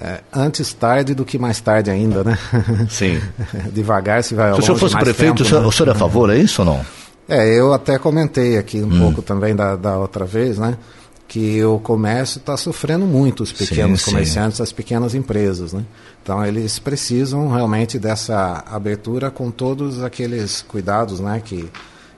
É, 0.00 0.20
antes 0.32 0.72
tarde 0.72 1.14
do 1.14 1.26
que 1.26 1.38
mais 1.38 1.60
tarde 1.60 1.90
ainda, 1.90 2.24
né? 2.24 2.38
Sim. 2.88 3.20
Devagar 3.70 4.24
se 4.24 4.34
vai 4.34 4.54
Se 4.54 4.60
o 4.60 4.62
senhor 4.62 4.78
fosse 4.78 4.96
prefeito, 4.96 5.34
tempo, 5.34 5.42
o, 5.42 5.44
senhor, 5.44 5.60
né? 5.60 5.66
o 5.66 5.72
senhor 5.72 5.88
é 5.88 5.92
a 5.92 5.94
favor, 5.94 6.30
é 6.30 6.38
isso 6.38 6.62
ou 6.62 6.66
não? 6.66 6.86
É, 7.28 7.46
eu 7.46 7.74
até 7.74 7.98
comentei 7.98 8.56
aqui 8.56 8.80
um 8.80 8.86
hum. 8.86 8.98
pouco 8.98 9.20
também 9.20 9.54
da, 9.54 9.76
da 9.76 9.98
outra 9.98 10.24
vez, 10.24 10.58
né? 10.58 10.78
que 11.28 11.62
o 11.62 11.78
comércio 11.78 12.38
está 12.38 12.56
sofrendo 12.56 13.06
muito, 13.06 13.44
os 13.44 13.52
pequenos 13.52 14.02
sim, 14.02 14.10
comerciantes, 14.10 14.56
sim. 14.56 14.64
as 14.64 14.72
pequenas 14.72 15.14
empresas. 15.14 15.72
Né? 15.72 15.84
Então, 16.20 16.44
eles 16.44 16.80
precisam 16.80 17.48
realmente 17.48 18.00
dessa 18.00 18.64
abertura 18.66 19.30
com 19.30 19.48
todos 19.48 20.02
aqueles 20.02 20.60
cuidados 20.62 21.20
né, 21.20 21.40
que, 21.44 21.70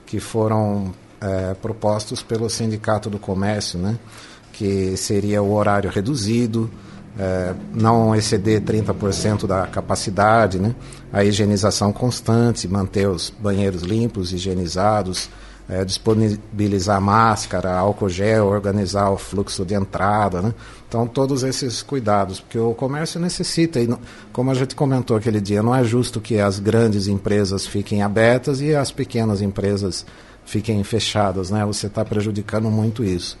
que 0.07 0.19
foram 0.19 0.91
é, 1.23 1.53
propostos 1.53 2.21
pelo 2.21 2.49
Sindicato 2.49 3.09
do 3.09 3.17
Comércio, 3.17 3.79
né? 3.79 3.97
que 4.51 4.95
seria 4.97 5.41
o 5.41 5.53
horário 5.53 5.89
reduzido, 5.89 6.69
é, 7.17 7.53
não 7.73 8.13
exceder 8.13 8.61
30% 8.61 9.47
da 9.47 9.65
capacidade, 9.67 10.59
né? 10.59 10.75
a 11.11 11.23
higienização 11.23 11.93
constante, 11.93 12.67
manter 12.67 13.07
os 13.07 13.29
banheiros 13.29 13.83
limpos, 13.83 14.33
higienizados, 14.33 15.29
é, 15.69 15.85
disponibilizar 15.85 16.99
máscara, 16.99 17.73
álcool 17.73 18.09
gel, 18.09 18.47
organizar 18.47 19.09
o 19.09 19.17
fluxo 19.17 19.63
de 19.63 19.73
entrada. 19.73 20.41
Né? 20.41 20.53
Então, 20.89 21.07
todos 21.07 21.41
esses 21.43 21.81
cuidados, 21.81 22.41
porque 22.41 22.59
o 22.59 22.73
comércio 22.73 23.17
necessita, 23.19 23.79
e 23.79 23.89
como 24.33 24.51
a 24.51 24.53
gente 24.53 24.75
comentou 24.75 25.15
aquele 25.15 25.39
dia, 25.39 25.63
não 25.63 25.73
é 25.73 25.83
justo 25.83 26.19
que 26.19 26.37
as 26.37 26.59
grandes 26.59 27.07
empresas 27.07 27.65
fiquem 27.65 28.01
abertas 28.01 28.59
e 28.59 28.75
as 28.75 28.91
pequenas 28.91 29.41
empresas 29.41 30.05
fiquem 30.45 30.83
fechadas, 30.83 31.49
né? 31.49 31.65
Você 31.65 31.87
está 31.87 32.03
prejudicando 32.03 32.69
muito 32.69 33.03
isso. 33.03 33.37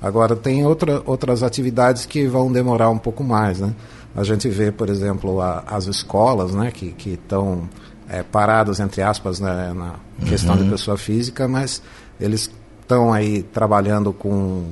Agora, 0.00 0.36
tem 0.36 0.64
outra, 0.64 1.02
outras 1.06 1.42
atividades 1.42 2.04
que 2.04 2.26
vão 2.26 2.52
demorar 2.52 2.90
um 2.90 2.98
pouco 2.98 3.24
mais, 3.24 3.60
né? 3.60 3.74
A 4.14 4.24
gente 4.24 4.48
vê, 4.48 4.70
por 4.72 4.88
exemplo, 4.88 5.40
a, 5.40 5.64
as 5.66 5.86
escolas, 5.86 6.54
né, 6.54 6.70
que 6.70 6.94
estão 7.06 7.68
é, 8.08 8.22
paradas, 8.22 8.80
entre 8.80 9.02
aspas, 9.02 9.40
né, 9.40 9.74
na 9.74 9.96
questão 10.26 10.54
uhum. 10.54 10.64
de 10.64 10.70
pessoa 10.70 10.96
física, 10.96 11.46
mas 11.46 11.82
eles 12.18 12.50
estão 12.80 13.12
aí 13.12 13.42
trabalhando 13.42 14.12
com 14.12 14.70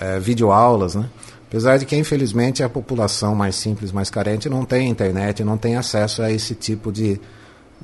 é, 0.00 0.18
videoaulas, 0.18 0.94
né? 0.94 1.08
Apesar 1.46 1.76
de 1.76 1.84
que, 1.84 1.94
infelizmente, 1.94 2.62
a 2.62 2.68
população 2.68 3.34
mais 3.34 3.56
simples, 3.56 3.92
mais 3.92 4.08
carente, 4.08 4.48
não 4.48 4.64
tem 4.64 4.88
internet, 4.88 5.44
não 5.44 5.58
tem 5.58 5.76
acesso 5.76 6.22
a 6.22 6.32
esse 6.32 6.54
tipo 6.54 6.90
de, 6.90 7.20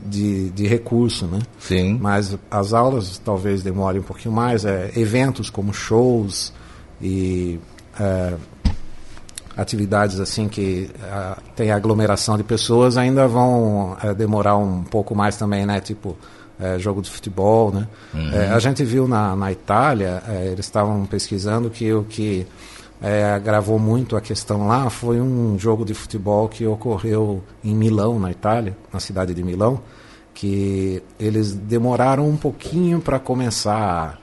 de, 0.07 0.51
de 0.51 0.67
recurso, 0.67 1.27
né? 1.27 1.41
Sim. 1.59 1.99
Mas 2.01 2.37
as 2.51 2.73
aulas 2.73 3.19
talvez 3.19 3.63
demorem 3.63 4.01
um 4.01 4.05
pouquinho 4.05 4.35
mais, 4.35 4.65
é, 4.65 4.93
eventos 4.97 5.51
como 5.51 5.73
shows, 5.73 6.53
e 7.01 7.59
é, 7.99 8.35
atividades 9.57 10.21
assim 10.21 10.49
que 10.49 10.91
é, 11.03 11.37
tem 11.57 11.71
aglomeração 11.71 12.37
de 12.37 12.45
pessoas 12.45 12.97
ainda 12.97 13.27
vão 13.27 13.97
é, 14.03 14.15
demorar 14.15 14.57
um 14.57 14.83
pouco 14.85 15.15
mais 15.15 15.37
também, 15.37 15.67
né? 15.67 15.81
Tipo 15.81 16.17
é, 16.61 16.79
jogo 16.79 17.01
de 17.01 17.11
futebol, 17.11 17.73
né? 17.73 17.87
Uhum. 18.13 18.33
É, 18.33 18.49
a 18.49 18.59
gente 18.59 18.85
viu 18.85 19.07
na, 19.07 19.37
na 19.37 19.53
Itália, 19.53 20.23
eles 20.45 20.67
estavam 20.67 21.07
pesquisando 21.07 21.71
que 21.71 21.93
o 21.93 22.05
que 22.05 22.47
agravou 23.35 23.79
muito 23.79 24.17
a 24.17 24.21
questão 24.21 24.67
lá 24.67 24.91
foi 24.91 25.21
um 25.21 25.57
jogo 25.59 25.85
de 25.85 25.95
futebol 25.95 26.49
que 26.49 26.67
ocorreu 26.67 27.43
em 27.63 27.75
Milão, 27.75 28.19
na 28.19 28.31
Itália, 28.31 28.77
na 28.93 28.99
cidade 28.99 29.33
de 29.33 29.43
Milão, 29.43 29.81
que 30.35 31.03
eles 31.19 31.55
demoraram 31.55 32.29
um 32.29 32.37
pouquinho 32.37 33.01
para 33.01 33.19
começar 33.19 34.19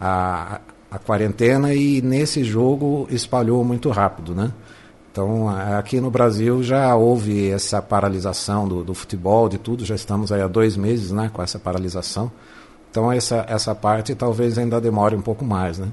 a, 0.00 0.60
a 0.90 0.98
quarentena 0.98 1.72
e 1.74 2.02
nesse 2.02 2.42
jogo 2.42 3.06
espalhou 3.10 3.64
muito 3.64 3.90
rápido, 3.90 4.34
né? 4.34 4.52
Então, 5.10 5.48
aqui 5.48 5.98
no 5.98 6.10
Brasil 6.10 6.62
já 6.62 6.94
houve 6.94 7.48
essa 7.48 7.80
paralisação 7.80 8.68
do, 8.68 8.84
do, 8.84 8.92
futebol, 8.92 9.48
de 9.48 9.56
tudo, 9.56 9.82
já 9.82 9.94
estamos 9.94 10.30
aí 10.30 10.42
há 10.42 10.46
dois 10.46 10.76
meses 10.76 11.10
né, 11.10 11.30
com 11.32 11.42
essa 11.42 11.58
paralisação. 11.58 12.30
Então, 12.90 13.10
essa, 13.10 13.46
essa 13.48 13.74
parte 13.74 14.14
talvez 14.14 14.58
ainda 14.58 14.78
demore 14.78 15.16
um 15.16 15.22
pouco 15.22 15.42
mais, 15.42 15.78
né? 15.78 15.88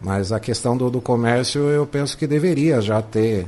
Mas 0.00 0.32
a 0.32 0.40
questão 0.40 0.76
do, 0.76 0.90
do 0.90 1.00
comércio, 1.00 1.60
eu 1.68 1.86
penso 1.86 2.16
que 2.16 2.26
deveria 2.26 2.80
já 2.80 3.02
ter 3.02 3.46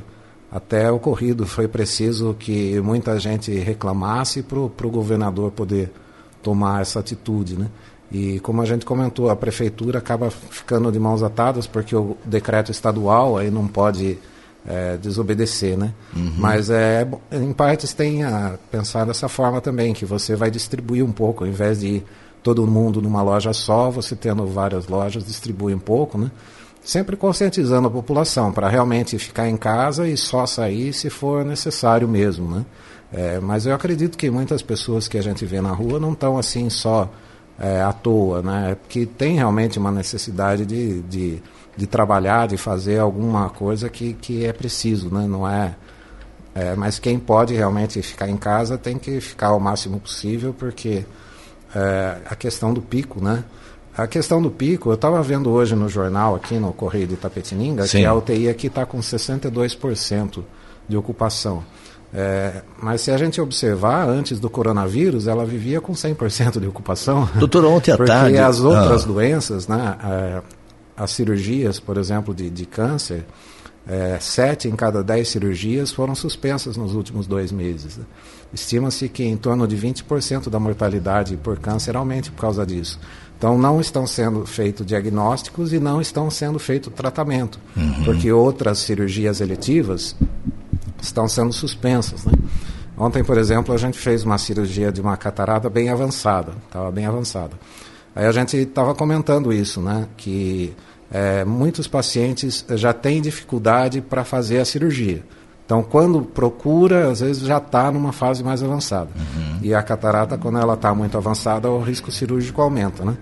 até 0.51 0.91
ocorrido. 0.91 1.47
Foi 1.47 1.67
preciso 1.67 2.35
que 2.37 2.79
muita 2.81 3.19
gente 3.19 3.51
reclamasse 3.51 4.43
para 4.43 4.59
o 4.59 4.91
governador 4.91 5.51
poder 5.51 5.91
tomar 6.43 6.81
essa 6.81 6.99
atitude, 6.99 7.57
né? 7.57 7.69
E 8.11 8.39
como 8.41 8.61
a 8.61 8.65
gente 8.65 8.85
comentou, 8.85 9.31
a 9.31 9.35
prefeitura 9.35 9.97
acaba 9.97 10.29
ficando 10.29 10.91
de 10.91 10.99
mãos 10.99 11.23
atadas 11.23 11.65
porque 11.65 11.95
o 11.95 12.15
decreto 12.23 12.69
estadual 12.69 13.37
aí 13.37 13.49
não 13.49 13.67
pode 13.67 14.19
é, 14.67 14.97
desobedecer, 14.97 15.75
né? 15.75 15.91
Uhum. 16.15 16.33
Mas 16.37 16.69
é, 16.69 17.07
em 17.31 17.51
partes 17.51 17.91
tem 17.91 18.23
a 18.23 18.57
pensar 18.69 19.05
dessa 19.05 19.27
forma 19.27 19.59
também, 19.59 19.93
que 19.93 20.05
você 20.05 20.35
vai 20.35 20.51
distribuir 20.51 21.03
um 21.03 21.11
pouco, 21.11 21.43
ao 21.43 21.49
invés 21.49 21.79
de 21.79 22.03
todo 22.43 22.67
mundo 22.67 23.01
numa 23.01 23.23
loja 23.23 23.53
só, 23.53 23.89
você 23.89 24.15
tendo 24.15 24.45
várias 24.45 24.87
lojas, 24.87 25.25
distribui 25.25 25.73
um 25.73 25.79
pouco, 25.79 26.17
né? 26.17 26.29
Sempre 26.83 27.15
conscientizando 27.15 27.87
a 27.87 27.91
população 27.91 28.51
para 28.51 28.67
realmente 28.67 29.17
ficar 29.17 29.47
em 29.47 29.55
casa 29.55 30.05
e 30.05 30.17
só 30.17 30.45
sair 30.45 30.91
se 30.91 31.09
for 31.09 31.45
necessário 31.45 32.07
mesmo, 32.07 32.53
né? 32.53 32.65
É, 33.11 33.39
mas 33.39 33.65
eu 33.65 33.73
acredito 33.73 34.17
que 34.17 34.29
muitas 34.29 34.61
pessoas 34.61 35.07
que 35.07 35.17
a 35.17 35.21
gente 35.21 35.45
vê 35.45 35.61
na 35.61 35.71
rua 35.71 35.99
não 35.99 36.11
estão 36.11 36.37
assim 36.37 36.69
só 36.69 37.09
é, 37.57 37.81
à 37.81 37.93
toa, 37.93 38.41
né? 38.41 38.71
É 38.71 38.75
porque 38.75 39.05
tem 39.05 39.35
realmente 39.35 39.79
uma 39.79 39.91
necessidade 39.91 40.65
de, 40.65 41.01
de, 41.03 41.41
de, 41.77 41.87
trabalhar, 41.87 42.47
de 42.47 42.57
fazer 42.57 42.99
alguma 42.99 43.49
coisa 43.49 43.87
que, 43.87 44.13
que 44.13 44.45
é 44.45 44.51
preciso, 44.51 45.09
né? 45.13 45.25
Não 45.27 45.47
é, 45.47 45.75
é, 46.53 46.75
mas 46.75 46.99
quem 46.99 47.17
pode 47.17 47.53
realmente 47.53 48.01
ficar 48.01 48.27
em 48.27 48.37
casa 48.37 48.77
tem 48.77 48.97
que 48.97 49.21
ficar 49.21 49.53
o 49.53 49.59
máximo 49.59 49.99
possível, 49.99 50.53
porque 50.57 51.05
é, 51.75 52.17
a 52.25 52.35
questão 52.35 52.73
do 52.73 52.81
pico, 52.81 53.23
né? 53.23 53.43
A 53.95 54.07
questão 54.07 54.41
do 54.41 54.49
pico, 54.49 54.89
eu 54.89 54.95
estava 54.95 55.21
vendo 55.21 55.51
hoje 55.51 55.75
no 55.75 55.87
jornal, 55.87 56.35
aqui 56.35 56.55
no 56.55 56.73
Correio 56.73 57.05
de 57.05 57.13
Itapetininga, 57.13 57.85
Sim. 57.85 57.99
que 57.99 58.05
a 58.05 58.13
UTI 58.13 58.49
aqui 58.49 58.67
está 58.67 58.85
com 58.85 58.99
62% 58.99 60.43
de 60.89 60.97
ocupação. 60.97 61.63
É, 62.11 62.61
mas 62.81 63.01
se 63.01 63.11
a 63.11 63.17
gente 63.17 63.39
observar, 63.39 64.07
antes 64.07 64.39
do 64.39 64.49
coronavírus, 64.49 65.27
ela 65.27 65.45
vivia 65.45 65.79
com 65.79 65.93
100% 65.93 66.59
de 66.59 66.67
ocupação. 66.67 67.27
Doutor, 67.35 67.65
ontem 67.65 67.91
à 67.91 67.97
porque 67.97 68.11
tarde... 68.11 68.31
Porque 68.31 68.43
as 68.43 68.59
outras 68.59 69.03
ah. 69.03 69.07
doenças, 69.07 69.67
né, 69.67 69.97
é, 70.03 70.41
as 70.97 71.11
cirurgias, 71.11 71.79
por 71.79 71.97
exemplo, 71.97 72.33
de, 72.33 72.49
de 72.49 72.65
câncer, 72.65 73.25
é, 73.87 74.17
sete 74.19 74.67
em 74.67 74.75
cada 74.75 75.03
dez 75.03 75.29
cirurgias 75.29 75.91
foram 75.91 76.15
suspensas 76.15 76.77
nos 76.77 76.95
últimos 76.95 77.27
dois 77.27 77.51
meses. 77.51 77.99
Estima-se 78.53 79.09
que 79.09 79.23
em 79.23 79.35
torno 79.35 79.67
de 79.67 79.75
20% 79.75 80.49
da 80.49 80.59
mortalidade 80.59 81.35
por 81.37 81.59
câncer 81.59 81.95
aumente 81.97 82.31
por 82.31 82.41
causa 82.41 82.65
disso. 82.65 82.99
Então, 83.37 83.57
não 83.57 83.81
estão 83.81 84.07
sendo 84.07 84.45
feitos 84.45 84.85
diagnósticos 84.85 85.73
e 85.73 85.79
não 85.79 85.99
estão 85.99 86.29
sendo 86.29 86.57
feito 86.59 86.89
tratamento, 86.89 87.59
uhum. 87.75 88.03
porque 88.05 88.31
outras 88.31 88.79
cirurgias 88.79 89.41
eletivas 89.41 90.15
estão 91.01 91.27
sendo 91.27 91.51
suspensas. 91.51 92.23
Né? 92.23 92.31
Ontem, 92.97 93.21
por 93.21 93.37
exemplo, 93.37 93.73
a 93.73 93.77
gente 93.77 93.97
fez 93.99 94.23
uma 94.23 94.37
cirurgia 94.37 94.93
de 94.93 95.01
uma 95.01 95.17
catarata 95.17 95.69
bem 95.69 95.89
avançada, 95.89 96.53
estava 96.67 96.89
bem 96.89 97.05
avançada. 97.05 97.51
Aí 98.15 98.25
a 98.25 98.31
gente 98.31 98.55
estava 98.55 98.95
comentando 98.95 99.51
isso, 99.51 99.81
né? 99.81 100.07
que 100.15 100.73
é, 101.11 101.45
muitos 101.45 101.87
pacientes 101.87 102.65
já 102.71 102.93
têm 102.93 103.21
dificuldade 103.21 104.01
para 104.01 104.23
fazer 104.23 104.59
a 104.59 104.65
cirurgia. 104.65 105.23
Então, 105.65 105.81
quando 105.81 106.21
procura, 106.21 107.09
às 107.09 107.21
vezes 107.21 107.43
já 107.43 107.57
está 107.57 107.89
numa 107.91 108.11
fase 108.11 108.43
mais 108.43 108.61
avançada. 108.61 109.09
Uhum. 109.15 109.59
E 109.61 109.73
a 109.73 109.81
catarata, 109.81 110.37
quando 110.37 110.57
ela 110.57 110.73
está 110.73 110.93
muito 110.93 111.17
avançada, 111.17 111.69
o 111.69 111.81
risco 111.81 112.11
cirúrgico 112.11 112.61
aumenta, 112.61 113.05
né? 113.05 113.17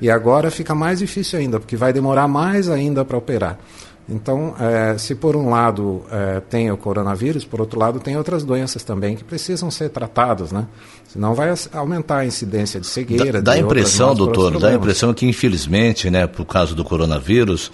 E 0.00 0.10
agora 0.10 0.50
fica 0.50 0.74
mais 0.74 0.98
difícil 0.98 1.38
ainda, 1.38 1.58
porque 1.58 1.74
vai 1.74 1.92
demorar 1.92 2.28
mais 2.28 2.68
ainda 2.68 3.04
para 3.04 3.16
operar. 3.16 3.58
Então, 4.08 4.54
é, 4.60 4.96
se 4.98 5.16
por 5.16 5.34
um 5.34 5.50
lado 5.50 6.02
é, 6.10 6.38
tem 6.38 6.70
o 6.70 6.76
coronavírus, 6.76 7.44
por 7.44 7.60
outro 7.60 7.78
lado 7.78 7.98
tem 7.98 8.16
outras 8.16 8.44
doenças 8.44 8.84
também 8.84 9.16
que 9.16 9.24
precisam 9.24 9.68
ser 9.68 9.90
tratadas, 9.90 10.52
né? 10.52 10.66
Senão 11.08 11.34
vai 11.34 11.52
aumentar 11.72 12.18
a 12.18 12.24
incidência 12.24 12.78
de 12.78 12.86
cegueira. 12.86 13.42
Dá, 13.42 13.52
dá 13.52 13.52
a 13.52 13.58
impressão, 13.58 14.14
doutor, 14.14 14.60
dá 14.60 14.68
a 14.68 14.74
impressão 14.74 15.12
que 15.12 15.26
infelizmente, 15.26 16.08
né, 16.08 16.26
por 16.26 16.44
causa 16.44 16.72
do 16.72 16.84
coronavírus, 16.84 17.72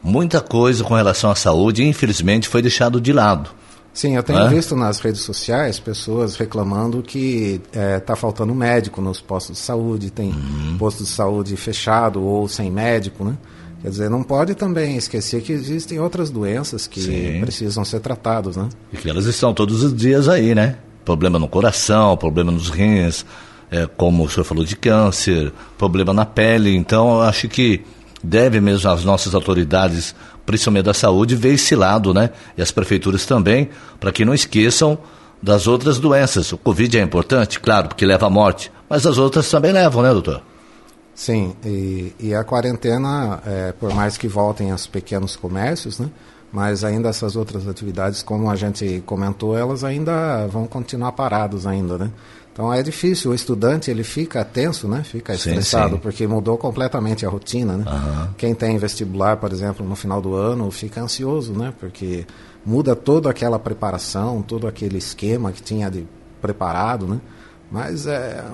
muita 0.00 0.40
coisa 0.40 0.84
com 0.84 0.94
relação 0.94 1.28
à 1.28 1.34
saúde, 1.34 1.82
infelizmente, 1.82 2.48
foi 2.48 2.62
deixado 2.62 3.00
de 3.00 3.12
lado. 3.12 3.50
Sim, 3.92 4.16
eu 4.16 4.22
tenho 4.22 4.40
é? 4.40 4.48
visto 4.48 4.76
nas 4.76 5.00
redes 5.00 5.22
sociais 5.22 5.78
pessoas 5.80 6.36
reclamando 6.36 7.02
que 7.02 7.60
está 7.66 7.80
é, 7.80 8.00
tá 8.00 8.16
faltando 8.16 8.54
médico 8.54 9.00
nos 9.00 9.20
postos 9.20 9.56
de 9.56 9.62
saúde, 9.62 10.10
tem 10.10 10.30
uhum. 10.30 10.76
posto 10.78 11.02
de 11.02 11.08
saúde 11.08 11.56
fechado 11.56 12.22
ou 12.22 12.48
sem 12.48 12.70
médico, 12.70 13.24
né? 13.24 13.36
Quer 13.84 13.90
dizer, 13.90 14.08
não 14.08 14.22
pode 14.22 14.54
também 14.54 14.96
esquecer 14.96 15.42
que 15.42 15.52
existem 15.52 16.00
outras 16.00 16.30
doenças 16.30 16.86
que 16.86 17.02
Sim. 17.02 17.40
precisam 17.42 17.84
ser 17.84 18.00
tratadas, 18.00 18.56
né? 18.56 18.66
E 18.90 18.96
que 18.96 19.10
elas 19.10 19.26
estão 19.26 19.52
todos 19.52 19.82
os 19.82 19.94
dias 19.94 20.26
aí, 20.26 20.54
né? 20.54 20.78
Problema 21.04 21.38
no 21.38 21.46
coração, 21.46 22.16
problema 22.16 22.50
nos 22.50 22.70
rins, 22.70 23.26
é, 23.70 23.86
como 23.86 24.24
o 24.24 24.30
senhor 24.30 24.44
falou 24.44 24.64
de 24.64 24.74
câncer, 24.74 25.52
problema 25.76 26.14
na 26.14 26.24
pele. 26.24 26.74
Então, 26.74 27.16
eu 27.16 27.22
acho 27.24 27.46
que 27.46 27.82
deve 28.22 28.58
mesmo 28.58 28.90
as 28.90 29.04
nossas 29.04 29.34
autoridades, 29.34 30.14
principalmente 30.46 30.86
da 30.86 30.94
saúde, 30.94 31.36
ver 31.36 31.52
esse 31.52 31.76
lado, 31.76 32.14
né? 32.14 32.30
E 32.56 32.62
as 32.62 32.70
prefeituras 32.70 33.26
também, 33.26 33.68
para 34.00 34.10
que 34.10 34.24
não 34.24 34.32
esqueçam 34.32 34.96
das 35.42 35.66
outras 35.66 35.98
doenças. 35.98 36.50
O 36.52 36.56
Covid 36.56 36.98
é 36.98 37.02
importante, 37.02 37.60
claro, 37.60 37.88
porque 37.88 38.06
leva 38.06 38.28
à 38.28 38.30
morte, 38.30 38.72
mas 38.88 39.04
as 39.04 39.18
outras 39.18 39.46
também 39.50 39.72
levam, 39.72 40.02
né, 40.02 40.08
doutor? 40.10 40.40
Sim, 41.14 41.54
e, 41.64 42.12
e 42.18 42.34
a 42.34 42.42
quarentena, 42.42 43.40
é, 43.46 43.72
por 43.72 43.94
mais 43.94 44.16
que 44.16 44.26
voltem 44.26 44.72
os 44.72 44.86
pequenos 44.86 45.36
comércios, 45.36 45.98
né? 45.98 46.10
mas 46.54 46.84
ainda 46.84 47.08
essas 47.08 47.34
outras 47.34 47.66
atividades, 47.66 48.22
como 48.22 48.48
a 48.48 48.54
gente 48.54 49.02
comentou, 49.04 49.58
elas 49.58 49.82
ainda 49.82 50.46
vão 50.46 50.68
continuar 50.68 51.10
paradas 51.10 51.66
ainda, 51.66 51.98
né? 51.98 52.12
Então 52.52 52.72
é 52.72 52.80
difícil, 52.80 53.32
o 53.32 53.34
estudante 53.34 53.90
ele 53.90 54.04
fica 54.04 54.44
tenso, 54.44 54.86
né? 54.86 55.02
Fica 55.02 55.34
estressado, 55.34 55.88
sim, 55.88 55.94
sim. 55.96 56.00
porque 56.00 56.24
mudou 56.28 56.56
completamente 56.56 57.26
a 57.26 57.28
rotina, 57.28 57.76
né? 57.76 57.84
Uhum. 57.84 58.28
Quem 58.38 58.54
tem 58.54 58.78
vestibular, 58.78 59.36
por 59.36 59.50
exemplo, 59.50 59.84
no 59.84 59.96
final 59.96 60.22
do 60.22 60.36
ano, 60.36 60.70
fica 60.70 61.02
ansioso, 61.02 61.52
né? 61.52 61.74
Porque 61.80 62.24
muda 62.64 62.94
toda 62.94 63.28
aquela 63.28 63.58
preparação, 63.58 64.40
todo 64.40 64.68
aquele 64.68 64.98
esquema 64.98 65.50
que 65.50 65.60
tinha 65.60 65.90
de 65.90 66.06
preparado, 66.40 67.08
né? 67.08 67.20
Mas 67.68 68.06
é, 68.06 68.44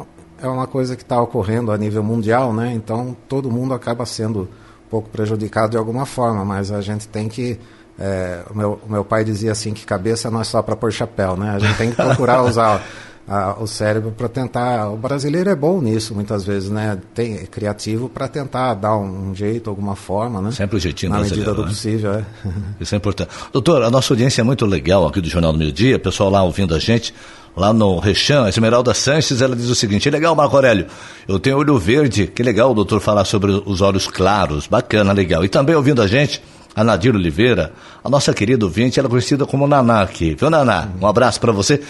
é 0.42 0.46
uma 0.46 0.66
coisa 0.66 0.96
que 0.96 1.02
está 1.02 1.20
ocorrendo 1.20 1.72
a 1.72 1.78
nível 1.78 2.02
mundial, 2.02 2.52
né? 2.52 2.72
Então 2.74 3.16
todo 3.28 3.50
mundo 3.50 3.74
acaba 3.74 4.06
sendo 4.06 4.42
um 4.42 4.90
pouco 4.90 5.08
prejudicado 5.08 5.70
de 5.70 5.76
alguma 5.76 6.06
forma, 6.06 6.44
mas 6.44 6.72
a 6.72 6.80
gente 6.80 7.06
tem 7.08 7.28
que 7.28 7.58
é, 7.98 8.42
o, 8.50 8.56
meu, 8.56 8.80
o 8.86 8.90
meu 8.90 9.04
pai 9.04 9.22
dizia 9.22 9.52
assim 9.52 9.74
que 9.74 9.84
cabeça 9.84 10.30
não 10.30 10.40
é 10.40 10.44
só 10.44 10.62
para 10.62 10.74
pôr 10.74 10.90
chapéu, 10.90 11.36
né? 11.36 11.50
A 11.50 11.58
gente 11.58 11.76
tem 11.76 11.90
que 11.90 11.96
procurar 11.96 12.42
usar 12.44 12.82
a, 13.30 13.62
o 13.62 13.66
cérebro 13.68 14.10
para 14.10 14.28
tentar. 14.28 14.90
O 14.90 14.96
brasileiro 14.96 15.48
é 15.48 15.54
bom 15.54 15.80
nisso, 15.80 16.12
muitas 16.12 16.44
vezes, 16.44 16.68
né? 16.68 16.98
Tem, 17.14 17.36
é 17.36 17.46
criativo 17.46 18.08
para 18.08 18.26
tentar 18.26 18.74
dar 18.74 18.96
um, 18.96 19.30
um, 19.30 19.34
jeito, 19.34 19.70
alguma 19.70 19.94
forma, 19.94 20.42
né? 20.42 20.50
Sempre 20.50 20.78
o 20.78 20.80
jeitinho 20.80 21.12
Na 21.12 21.20
medida 21.20 21.54
do 21.54 21.62
né? 21.62 21.68
possível, 21.68 22.14
é. 22.14 22.24
Isso 22.80 22.92
é 22.92 22.98
importante. 22.98 23.30
Doutor, 23.52 23.84
a 23.84 23.90
nossa 23.90 24.12
audiência 24.12 24.40
é 24.40 24.44
muito 24.44 24.66
legal 24.66 25.06
aqui 25.06 25.20
do 25.20 25.28
Jornal 25.28 25.52
do 25.52 25.58
Meio 25.58 25.70
Dia, 25.70 25.96
pessoal 25.96 26.28
lá 26.28 26.42
ouvindo 26.42 26.74
a 26.74 26.80
gente 26.80 27.14
lá 27.56 27.72
no 27.72 27.98
Rechan, 27.98 28.48
Esmeralda 28.48 28.94
Sanches, 28.94 29.40
ela 29.40 29.54
diz 29.54 29.68
o 29.68 29.74
seguinte: 29.76 30.10
legal, 30.10 30.34
Marco 30.34 30.56
Aurélio, 30.56 30.86
eu 31.28 31.38
tenho 31.38 31.56
olho 31.56 31.78
verde, 31.78 32.26
que 32.26 32.42
legal 32.42 32.72
o 32.72 32.74
doutor 32.74 33.00
falar 33.00 33.24
sobre 33.24 33.52
os 33.64 33.80
olhos 33.80 34.08
claros, 34.08 34.66
bacana, 34.66 35.12
legal. 35.12 35.44
E 35.44 35.48
também 35.48 35.76
ouvindo 35.76 36.02
a 36.02 36.06
gente, 36.08 36.42
a 36.74 36.84
Nadir 36.84 37.14
Oliveira, 37.14 37.72
a 38.02 38.08
nossa 38.08 38.32
querida 38.32 38.64
ouvinte, 38.64 38.98
ela 38.98 39.08
é 39.08 39.10
conhecida 39.10 39.44
como 39.46 39.66
Naná 39.66 40.02
aqui. 40.02 40.34
Viu, 40.38 40.48
Naná? 40.50 40.88
Um 41.00 41.06
abraço 41.06 41.40
para 41.40 41.52
você. 41.52 41.80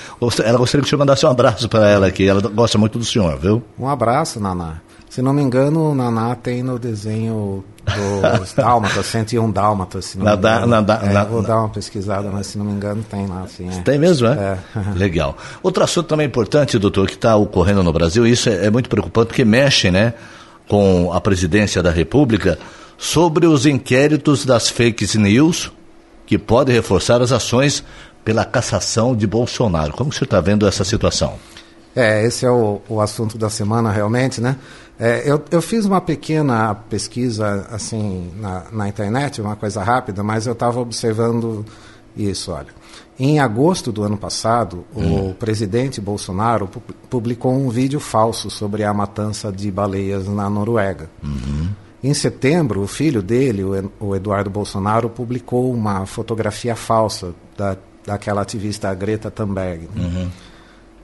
Ela 0.45 0.59
gostaria 0.59 0.83
que 0.83 0.87
o 0.87 0.89
senhor 0.89 0.99
mandasse 0.99 1.27
um 1.27 1.31
abraço 1.31 1.69
para 1.69 1.89
ela 1.89 2.07
aqui. 2.07 2.27
Ela 2.27 2.41
gosta 2.41 2.79
muito 2.79 2.99
do 2.99 3.05
senhor, 3.05 3.39
viu? 3.39 3.63
Um 3.79 3.89
abraço, 3.89 4.41
Naná. 4.41 4.81
Se 5.11 5.21
não 5.21 5.33
me 5.33 5.43
engano, 5.43 5.91
o 5.91 5.95
Naná 5.95 6.37
tem 6.37 6.63
no 6.63 6.79
desenho 6.79 7.65
dos 8.39 8.53
Dálmatas, 8.53 9.07
101 9.07 9.51
Dálmatas. 9.51 10.05
Se 10.05 10.19
não 10.19 10.25
na, 10.25 10.37
me 10.37 10.67
Na, 10.67 10.83
na, 10.83 10.95
é, 11.03 11.25
vou 11.25 11.43
dar 11.43 11.59
uma 11.59 11.69
pesquisada, 11.69 12.31
mas 12.31 12.47
se 12.47 12.57
não 12.57 12.65
me 12.65 12.73
engano 12.73 13.05
tem 13.11 13.27
lá. 13.27 13.43
Assim, 13.43 13.69
é. 13.69 13.83
Tem 13.83 13.99
mesmo, 13.99 14.29
é? 14.29 14.57
é? 14.77 14.81
Legal. 14.95 15.37
Outro 15.65 15.83
assunto 15.83 16.07
também 16.07 16.27
importante, 16.27 16.79
doutor, 16.79 17.09
que 17.09 17.15
está 17.15 17.35
ocorrendo 17.35 17.83
no 17.83 17.93
Brasil, 17.93 18.25
isso 18.25 18.49
é, 18.49 18.67
é 18.67 18.71
muito 18.71 18.89
preocupante, 18.89 19.27
porque 19.27 19.45
mexe 19.45 19.91
né, 19.91 20.15
com 20.69 21.13
a 21.13 21.21
presidência 21.21 21.83
da 21.83 21.91
República, 21.91 22.57
sobre 23.01 23.47
os 23.47 23.65
inquéritos 23.65 24.45
das 24.45 24.69
fake 24.69 25.17
news 25.17 25.73
que 26.27 26.39
podem 26.39 26.75
reforçar 26.75 27.23
as 27.23 27.33
ações 27.33 27.83
pela 28.23 28.45
cassação 28.45 29.17
de 29.17 29.27
Bolsonaro. 29.27 29.95
Como 29.95 30.13
você 30.13 30.25
está 30.25 30.39
vendo 30.39 30.69
essa 30.69 30.85
situação? 30.85 31.37
É, 31.97 32.23
esse 32.25 32.45
é 32.45 32.51
o, 32.51 32.83
o 32.91 33.01
assunto 33.01 33.39
da 33.39 33.49
semana 33.49 33.91
realmente, 33.91 34.39
né? 34.39 34.57
É, 34.99 35.23
eu, 35.25 35.43
eu 35.51 35.63
fiz 35.63 35.87
uma 35.87 36.01
pequena 36.01 36.75
pesquisa 36.75 37.67
assim 37.71 38.31
na, 38.37 38.65
na 38.71 38.87
internet, 38.87 39.41
uma 39.41 39.57
coisa 39.57 39.83
rápida, 39.83 40.23
mas 40.23 40.47
eu 40.47 40.53
estava 40.53 40.79
observando 40.79 41.65
isso, 42.15 42.53
olha. 42.53 42.69
Em 43.19 43.41
agosto 43.41 43.91
do 43.91 44.03
ano 44.03 44.19
passado, 44.19 44.85
hum. 44.95 45.31
o 45.31 45.35
presidente 45.35 46.03
Bolsonaro 46.03 46.69
publicou 47.09 47.55
um 47.55 47.71
vídeo 47.71 47.99
falso 47.99 48.51
sobre 48.51 48.85
a 48.85 48.93
matança 48.93 49.51
de 49.51 49.71
baleias 49.71 50.29
na 50.29 50.51
Noruega. 50.51 51.09
Uhum. 51.25 51.71
Em 52.03 52.15
setembro, 52.15 52.81
o 52.81 52.87
filho 52.87 53.23
dele, 53.23 53.63
o 53.99 54.17
Eduardo 54.17 54.49
Bolsonaro, 54.49 55.11
publicou 55.11 55.73
uma 55.73 56.07
fotografia 56.07 56.75
falsa 56.75 57.35
da, 57.57 57.77
daquela 58.07 58.41
ativista 58.41 58.93
Greta 58.95 59.31
Thunberg. 59.31 59.87
Uhum. 59.95 60.31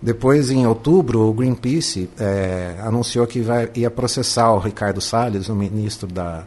Depois, 0.00 0.50
em 0.50 0.66
outubro, 0.66 1.20
o 1.28 1.32
Greenpeace 1.34 2.08
é, 2.18 2.76
anunciou 2.80 3.26
que 3.26 3.40
vai, 3.40 3.68
ia 3.74 3.90
processar 3.90 4.52
o 4.52 4.58
Ricardo 4.58 5.00
Salles, 5.00 5.48
o 5.48 5.54
ministro 5.54 6.06
da, 6.06 6.44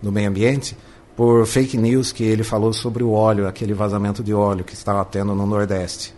do 0.00 0.10
Meio 0.10 0.28
Ambiente, 0.28 0.76
por 1.14 1.46
fake 1.46 1.76
news 1.76 2.12
que 2.12 2.24
ele 2.24 2.42
falou 2.42 2.72
sobre 2.72 3.02
o 3.02 3.10
óleo, 3.10 3.46
aquele 3.46 3.74
vazamento 3.74 4.22
de 4.22 4.32
óleo 4.32 4.64
que 4.64 4.72
estava 4.72 5.04
tendo 5.04 5.34
no 5.34 5.46
Nordeste. 5.46 6.14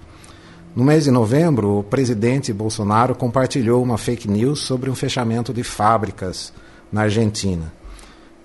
No 0.75 0.85
mês 0.85 1.05
de 1.05 1.11
novembro, 1.11 1.79
o 1.79 1.83
presidente 1.83 2.53
Bolsonaro 2.53 3.15
compartilhou 3.15 3.83
uma 3.83 3.99
fake 3.99 4.29
news 4.29 4.61
sobre 4.61 4.89
um 4.89 4.95
fechamento 4.95 5.53
de 5.53 5.63
fábricas 5.65 6.53
na 6.93 7.03
Argentina. 7.03 7.73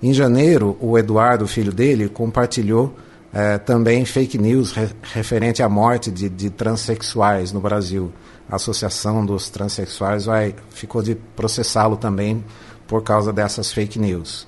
Em 0.01 0.13
janeiro, 0.13 0.77
o 0.79 0.97
Eduardo, 0.97 1.47
filho 1.47 1.73
dele, 1.73 2.07
compartilhou 2.07 2.95
é, 3.33 3.57
também 3.57 4.05
fake 4.05 4.37
news 4.37 4.71
re 4.71 4.89
referente 5.01 5.61
à 5.61 5.67
morte 5.67 6.09
de, 6.09 6.29
de, 6.29 6.49
transexuais 6.49 7.51
no 7.51 7.59
Brasil. 7.59 8.11
A 8.49 8.55
Associação 8.55 9.25
dos 9.25 9.49
Transsexuais 9.49 10.25
vai, 10.25 10.55
ficou 10.69 11.01
de 11.01 11.15
processá-lo 11.35 11.97
também 11.97 12.43
por 12.87 13.03
causa 13.03 13.33
dessas 13.33 13.71
fake 13.71 13.99
news. 13.99 14.47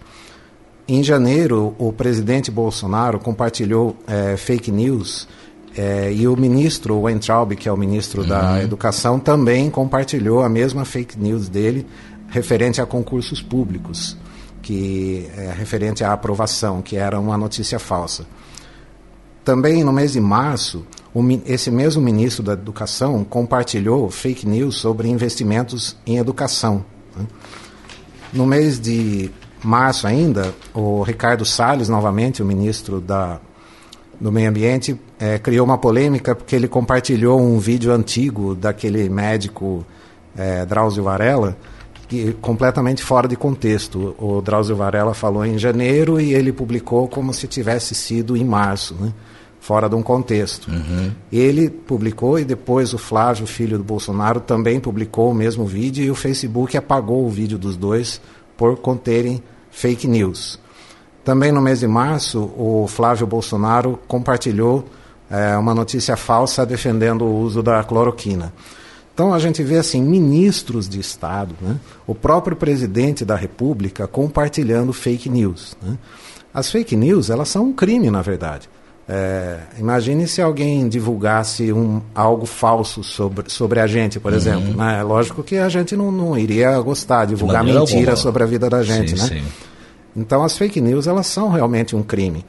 Em 0.87 1.03
janeiro, 1.03 1.75
o 1.77 1.91
presidente 1.91 2.49
Bolsonaro 2.49 3.19
compartilhou 3.19 3.97
é, 4.07 4.37
fake 4.37 4.71
news 4.71 5.27
é, 5.77 6.11
e 6.11 6.27
o 6.27 6.35
ministro 6.35 6.99
Weintraub, 6.99 7.55
que 7.55 7.69
é 7.69 7.71
o 7.71 7.77
ministro 7.77 8.21
uhum. 8.21 8.27
da 8.27 8.63
Educação, 8.63 9.19
também 9.19 9.69
compartilhou 9.69 10.41
a 10.41 10.49
mesma 10.49 10.85
fake 10.85 11.19
news 11.19 11.47
dele 11.47 11.85
referente 12.29 12.81
a 12.81 12.85
concursos 12.85 13.41
públicos, 13.41 14.15
que 14.61 15.29
é 15.35 15.51
referente 15.51 16.03
à 16.03 16.13
aprovação, 16.13 16.81
que 16.81 16.95
era 16.95 17.19
uma 17.19 17.37
notícia 17.37 17.79
falsa. 17.79 18.25
Também 19.43 19.83
no 19.83 19.91
mês 19.91 20.13
de 20.13 20.19
março, 20.19 20.85
o, 21.13 21.21
esse 21.45 21.71
mesmo 21.71 22.01
ministro 22.01 22.43
da 22.43 22.53
Educação 22.53 23.23
compartilhou 23.23 24.09
fake 24.09 24.47
news 24.47 24.75
sobre 24.75 25.07
investimentos 25.07 25.97
em 26.05 26.17
educação. 26.17 26.85
Né? 27.15 27.25
No 28.31 28.45
mês 28.45 28.79
de 28.79 29.31
março 29.63 30.05
ainda, 30.05 30.53
o 30.73 31.01
Ricardo 31.01 31.45
Salles, 31.45 31.89
novamente, 31.89 32.43
o 32.43 32.45
ministro 32.45 33.01
da, 33.01 33.39
do 34.21 34.31
Meio 34.31 34.49
Ambiente, 34.49 34.99
é, 35.19 35.39
criou 35.39 35.65
uma 35.65 35.77
polêmica 35.77 36.35
porque 36.35 36.55
ele 36.55 36.67
compartilhou 36.67 37.41
um 37.41 37.57
vídeo 37.57 37.91
antigo 37.91 38.53
daquele 38.53 39.09
médico 39.09 39.85
é, 40.37 40.65
Drauzio 40.65 41.03
Varela, 41.03 41.57
completamente 42.41 43.03
fora 43.03 43.27
de 43.27 43.35
contexto. 43.35 44.15
O 44.17 44.41
Drauzio 44.41 44.75
Varela 44.75 45.13
falou 45.13 45.45
em 45.45 45.57
janeiro 45.57 46.19
e 46.19 46.33
ele 46.33 46.51
publicou 46.51 47.07
como 47.07 47.33
se 47.33 47.47
tivesse 47.47 47.93
sido 47.93 48.35
em 48.35 48.43
março, 48.43 48.95
né? 48.95 49.13
fora 49.59 49.89
de 49.89 49.95
um 49.95 50.01
contexto. 50.01 50.69
Uhum. 50.71 51.11
Ele 51.31 51.69
publicou 51.69 52.39
e 52.39 52.45
depois 52.45 52.93
o 52.93 52.97
Flávio, 52.97 53.45
filho 53.45 53.77
do 53.77 53.83
Bolsonaro, 53.83 54.39
também 54.39 54.79
publicou 54.79 55.31
o 55.31 55.33
mesmo 55.33 55.65
vídeo 55.65 56.03
e 56.03 56.11
o 56.11 56.15
Facebook 56.15 56.75
apagou 56.77 57.25
o 57.25 57.29
vídeo 57.29 57.57
dos 57.57 57.75
dois 57.75 58.21
por 58.57 58.77
conterem 58.77 59.43
fake 59.69 60.07
news. 60.07 60.59
Também 61.23 61.51
no 61.51 61.61
mês 61.61 61.81
de 61.81 61.87
março, 61.87 62.51
o 62.57 62.87
Flávio 62.87 63.27
Bolsonaro 63.27 63.99
compartilhou 64.07 64.85
é, 65.29 65.55
uma 65.57 65.75
notícia 65.75 66.17
falsa 66.17 66.65
defendendo 66.65 67.23
o 67.23 67.39
uso 67.41 67.61
da 67.61 67.83
cloroquina. 67.83 68.51
Então 69.19 69.33
a 69.33 69.39
gente 69.39 69.61
vê 69.61 69.75
assim 69.75 70.01
ministros 70.01 70.87
de 70.87 70.97
Estado, 70.97 71.53
né? 71.59 71.75
o 72.07 72.15
próprio 72.15 72.55
presidente 72.55 73.25
da 73.25 73.35
República 73.35 74.07
compartilhando 74.07 74.93
fake 74.93 75.27
news. 75.27 75.75
Né? 75.83 75.97
As 76.53 76.71
fake 76.71 76.95
news 76.95 77.29
elas 77.29 77.49
são 77.49 77.65
um 77.65 77.73
crime 77.73 78.09
na 78.09 78.21
verdade. 78.21 78.69
É, 79.09 79.57
imagine 79.77 80.25
se 80.25 80.41
alguém 80.41 80.87
divulgasse 80.87 81.73
um, 81.73 82.01
algo 82.15 82.45
falso 82.45 83.03
sobre, 83.03 83.49
sobre 83.49 83.81
a 83.81 83.87
gente, 83.87 84.21
por 84.21 84.31
uhum. 84.31 84.37
exemplo. 84.37 84.77
Né? 84.77 84.99
É 84.99 85.03
lógico 85.03 85.43
que 85.43 85.57
a 85.57 85.67
gente 85.67 85.97
não, 85.97 86.13
não 86.13 86.37
iria 86.37 86.79
gostar 86.79 87.25
de 87.25 87.31
divulgar 87.31 87.61
mentira 87.61 88.11
alguma. 88.11 88.15
sobre 88.15 88.43
a 88.43 88.45
vida 88.45 88.69
da 88.69 88.81
gente. 88.83 89.19
Sim, 89.19 89.35
né? 89.35 89.41
Sim. 89.41 89.47
Então 90.15 90.45
as 90.45 90.57
fake 90.57 90.79
news 90.79 91.07
elas 91.07 91.27
são 91.27 91.49
realmente 91.49 91.93
um 91.93 92.01
crime. 92.01 92.45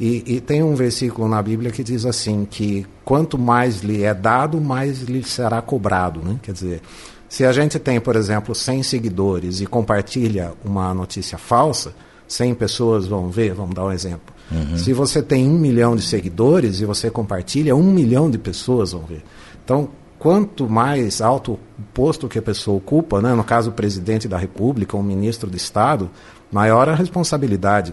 E, 0.00 0.36
e, 0.36 0.40
tem 0.40 0.62
um 0.62 0.74
versículo 0.74 1.28
na 1.28 1.42
Bíblia 1.42 1.70
que 1.70 1.84
diz 1.84 2.06
assim 2.06 2.46
que 2.48 2.86
quanto 3.04 3.36
mais 3.36 3.80
lhe 3.80 4.02
é 4.02 4.14
dado, 4.14 4.58
mais 4.58 5.02
lhe 5.02 5.22
será 5.22 5.60
cobrado. 5.60 6.22
Né? 6.24 6.38
Quer 6.42 6.52
dizer, 6.52 6.82
se 7.28 7.44
a 7.44 7.52
gente 7.52 7.78
tem, 7.78 8.00
por 8.00 8.16
exemplo, 8.16 8.54
100 8.54 8.82
seguidores 8.82 9.60
e 9.60 9.66
compartilha 9.66 10.54
uma 10.64 10.94
notícia 10.94 11.36
falsa, 11.36 11.94
100 12.26 12.54
pessoas 12.54 13.06
vão 13.06 13.28
ver, 13.28 13.52
vamos 13.52 13.74
dar 13.74 13.84
um 13.84 13.92
exemplo. 13.92 14.34
Uhum. 14.50 14.78
Se 14.78 14.94
você 14.94 15.22
tem 15.22 15.46
um 15.46 15.58
milhão 15.58 15.94
de 15.94 16.02
seguidores 16.02 16.80
e 16.80 16.86
você 16.86 17.10
compartilha, 17.10 17.76
um 17.76 17.92
milhão 17.92 18.30
de 18.30 18.38
pessoas 18.38 18.92
vão 18.92 19.02
ver. 19.02 19.22
Então, 19.62 19.90
quanto 20.18 20.68
mais 20.68 21.20
alto 21.20 21.58
posto 21.92 22.26
que 22.26 22.38
a 22.38 22.42
pessoa 22.42 22.78
ocupa, 22.78 23.20
né, 23.20 23.34
no 23.34 23.44
caso 23.44 23.70
o 23.70 23.72
presidente 23.74 24.26
da 24.26 24.38
República, 24.38 24.96
o 24.96 25.02
ministro 25.02 25.50
de 25.50 25.58
Estado, 25.58 26.10
maior 26.50 26.88
a 26.88 26.94
responsabilidade. 26.94 27.92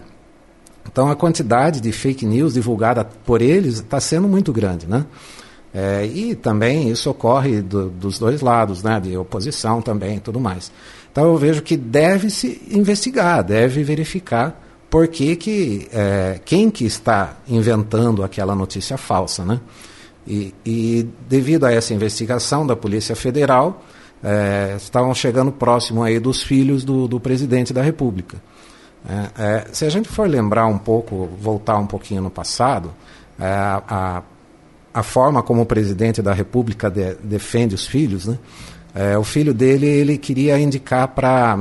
Então 0.90 1.10
a 1.10 1.16
quantidade 1.16 1.80
de 1.80 1.92
fake 1.92 2.24
news 2.26 2.54
divulgada 2.54 3.04
por 3.04 3.42
eles 3.42 3.74
está 3.74 4.00
sendo 4.00 4.26
muito 4.26 4.52
grande, 4.52 4.86
né? 4.86 5.04
É, 5.72 6.06
e 6.06 6.34
também 6.34 6.88
isso 6.90 7.10
ocorre 7.10 7.60
do, 7.60 7.90
dos 7.90 8.18
dois 8.18 8.40
lados, 8.40 8.82
né? 8.82 8.98
De 8.98 9.16
oposição 9.16 9.82
também 9.82 10.16
e 10.16 10.20
tudo 10.20 10.40
mais. 10.40 10.72
Então 11.12 11.24
eu 11.24 11.36
vejo 11.36 11.62
que 11.62 11.76
deve 11.76 12.30
se 12.30 12.60
investigar, 12.70 13.44
deve 13.44 13.84
verificar 13.84 14.64
por 14.88 15.06
que, 15.08 15.36
que 15.36 15.88
é, 15.92 16.40
quem 16.44 16.70
que 16.70 16.86
está 16.86 17.36
inventando 17.46 18.24
aquela 18.24 18.54
notícia 18.54 18.96
falsa, 18.96 19.44
né? 19.44 19.60
E, 20.26 20.54
e 20.64 21.08
devido 21.28 21.64
a 21.64 21.72
essa 21.72 21.94
investigação 21.94 22.66
da 22.66 22.76
Polícia 22.76 23.14
Federal, 23.16 23.82
é, 24.22 24.74
estavam 24.76 25.14
chegando 25.14 25.52
próximo 25.52 26.02
aí 26.02 26.18
dos 26.18 26.42
filhos 26.42 26.84
do, 26.84 27.06
do 27.06 27.20
presidente 27.20 27.72
da 27.72 27.82
República. 27.82 28.38
É, 29.06 29.42
é, 29.42 29.66
se 29.72 29.84
a 29.84 29.88
gente 29.90 30.08
for 30.08 30.28
lembrar 30.28 30.66
um 30.66 30.78
pouco, 30.78 31.28
voltar 31.40 31.78
um 31.78 31.86
pouquinho 31.86 32.22
no 32.22 32.30
passado, 32.30 32.92
é, 33.38 33.44
a, 33.46 34.22
a 34.92 35.02
forma 35.02 35.42
como 35.42 35.62
o 35.62 35.66
presidente 35.66 36.20
da 36.22 36.32
República 36.32 36.90
de, 36.90 37.14
defende 37.14 37.74
os 37.74 37.86
filhos, 37.86 38.26
né? 38.26 38.38
É, 38.94 39.16
o 39.16 39.22
filho 39.22 39.54
dele 39.54 39.86
ele 39.86 40.18
queria 40.18 40.58
indicar 40.58 41.08
para 41.08 41.58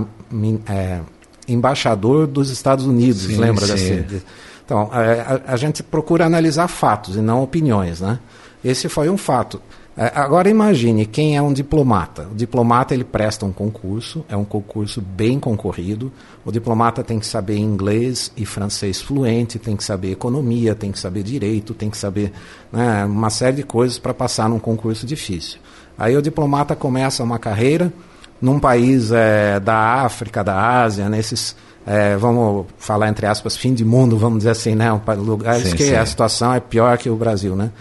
embaixador 1.48 2.26
dos 2.26 2.50
Estados 2.50 2.86
Unidos, 2.86 3.24
sim, 3.24 3.38
lembra 3.38 3.66
sim. 3.66 3.98
dessa? 4.02 4.24
Então, 4.66 4.90
a, 4.92 5.54
a, 5.54 5.56
gente 5.56 5.84
procura 5.84 6.26
analisar 6.26 6.68
fatos 6.68 7.16
e 7.16 7.22
não 7.22 7.44
opiniões, 7.44 8.02
né? 8.02 8.20
Esse 8.64 8.90
foi 8.90 9.10
um 9.10 9.18
fato. 9.18 9.62
É, 9.98 10.12
agora 10.14 10.48
imagine 10.48 11.08
quem 11.08 11.36
é 11.36 11.42
um 11.42 11.52
diplomata. 11.52 12.28
O 12.32 12.36
diplomata 12.36 12.94
ele 12.94 13.04
presta 13.04 13.48
um 13.48 13.52
concurso, 13.52 14.24
é 14.30 14.38
um 14.38 14.46
concurso 14.46 15.02
bem 15.02 15.40
concorrido. 15.40 16.12
O 16.46 16.52
diplomata 16.52 17.04
tem 17.04 17.18
que 17.18 17.26
saber 17.26 17.58
inglês 17.58 18.32
e 18.38 18.46
francês 18.46 19.02
fluente, 19.02 19.58
tem 19.58 19.76
que 19.76 19.84
saber 19.84 20.12
economia, 20.12 20.76
tem 20.76 20.92
que 20.92 21.00
saber 21.00 21.24
direito, 21.24 21.74
tem 21.74 21.90
que 21.90 21.98
saber 21.98 22.32
né, 22.72 23.06
uma 23.06 23.32
série 23.32 23.58
de 23.58 23.64
coisas 23.64 23.98
para 23.98 24.14
passar 24.14 24.48
num 24.48 24.60
concurso 24.60 25.04
difícil. 25.04 25.60
Aí 25.98 26.16
o 26.16 26.22
diplomata 26.22 26.76
começa 26.76 27.24
uma 27.24 27.40
carreira 27.40 27.92
num 28.40 28.60
país 28.60 29.12
é, 29.12 29.60
da 29.60 30.04
África, 30.04 30.44
da 30.44 30.84
Ásia, 30.84 31.10
nesses 31.10 31.56
é, 31.88 32.16
vamos 32.18 32.68
falar 32.78 33.08
entre 33.08 33.26
aspas 33.26 33.58
fim 33.58 33.74
de 33.74 33.84
mundo, 33.84 34.18
vamos 34.18 34.40
dizer 34.40 34.52
assim, 34.52 34.76
né, 34.76 34.92
lugares 35.18 35.70
sim, 35.70 35.76
que 35.76 35.86
sim. 35.86 35.96
a 35.96 36.06
situação 36.06 36.54
é 36.54 36.60
pior 36.60 36.98
que 36.98 37.10
o 37.10 37.16
Brasil, 37.16 37.56
né? 37.56 37.72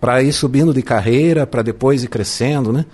Para 0.00 0.22
ir 0.22 0.32
subindo 0.32 0.74
de 0.74 0.82
carreira, 0.82 1.46
para 1.46 1.62
depois 1.62 2.02
ir 2.02 2.08
crescendo, 2.08 2.72
né? 2.72 2.84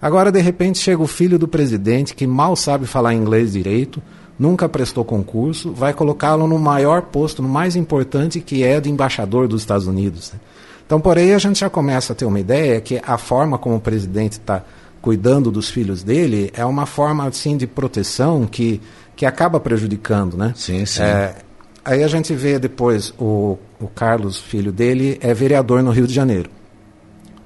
Agora, 0.00 0.32
de 0.32 0.40
repente, 0.40 0.78
chega 0.78 1.00
o 1.00 1.06
filho 1.06 1.38
do 1.38 1.46
presidente 1.46 2.14
que 2.14 2.26
mal 2.26 2.56
sabe 2.56 2.86
falar 2.86 3.14
inglês 3.14 3.52
direito, 3.52 4.02
nunca 4.36 4.68
prestou 4.68 5.04
concurso, 5.04 5.72
vai 5.72 5.92
colocá-lo 5.92 6.46
no 6.48 6.58
maior 6.58 7.02
posto, 7.02 7.40
no 7.40 7.48
mais 7.48 7.76
importante, 7.76 8.40
que 8.40 8.64
é 8.64 8.80
de 8.80 8.90
embaixador 8.90 9.46
dos 9.46 9.62
Estados 9.62 9.86
Unidos. 9.86 10.32
Né? 10.32 10.40
Então, 10.84 11.00
por 11.00 11.16
aí 11.16 11.32
a 11.32 11.38
gente 11.38 11.60
já 11.60 11.70
começa 11.70 12.12
a 12.12 12.16
ter 12.16 12.24
uma 12.24 12.40
ideia 12.40 12.80
que 12.80 13.00
a 13.06 13.16
forma 13.16 13.56
como 13.56 13.76
o 13.76 13.80
presidente 13.80 14.32
está 14.32 14.64
cuidando 15.00 15.50
dos 15.50 15.70
filhos 15.70 16.02
dele 16.02 16.50
é 16.54 16.64
uma 16.64 16.86
forma 16.86 17.26
assim 17.26 17.56
de 17.56 17.66
proteção 17.66 18.46
que, 18.46 18.80
que 19.16 19.24
acaba 19.24 19.58
prejudicando, 19.60 20.36
né? 20.36 20.52
Sim, 20.56 20.84
sim. 20.84 21.02
É, 21.02 21.36
aí 21.84 22.02
a 22.02 22.08
gente 22.08 22.34
vê 22.34 22.58
depois 22.58 23.14
o, 23.18 23.58
o 23.82 23.88
Carlos, 23.88 24.38
filho 24.38 24.72
dele, 24.72 25.18
é 25.20 25.34
vereador 25.34 25.82
no 25.82 25.90
Rio 25.90 26.06
de 26.06 26.14
Janeiro. 26.14 26.48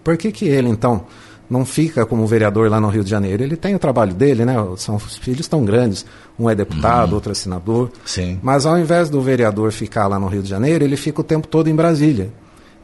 Por 0.05 0.17
que, 0.17 0.31
que 0.31 0.45
ele, 0.45 0.69
então, 0.69 1.05
não 1.49 1.65
fica 1.65 2.05
como 2.05 2.27
vereador 2.27 2.71
lá 2.71 2.81
no 2.81 2.89
Rio 2.89 3.03
de 3.03 3.11
Janeiro? 3.11 3.43
Ele 3.43 3.57
tem 3.57 3.75
o 3.75 3.79
trabalho 3.79 4.15
dele, 4.15 4.45
né? 4.45 4.55
São 4.77 4.97
os 4.97 5.17
filhos 5.17 5.49
tão 5.49 5.65
grandes. 5.65 6.05
Um 6.39 6.49
é 6.49 6.55
deputado, 6.55 7.11
uhum. 7.11 7.15
outro 7.17 7.33
é 7.33 7.35
senador. 7.35 7.91
Sim. 8.05 8.39
Mas 8.43 8.67
ao 8.67 8.79
invés 8.79 9.09
do 9.09 9.21
vereador 9.21 9.73
ficar 9.73 10.07
lá 10.07 10.19
no 10.19 10.29
Rio 10.29 10.43
de 10.43 10.49
Janeiro, 10.49 10.85
ele 10.85 10.97
fica 10.97 11.21
o 11.21 11.25
tempo 11.25 11.49
todo 11.49 11.69
em 11.69 11.75
Brasília. 11.75 12.31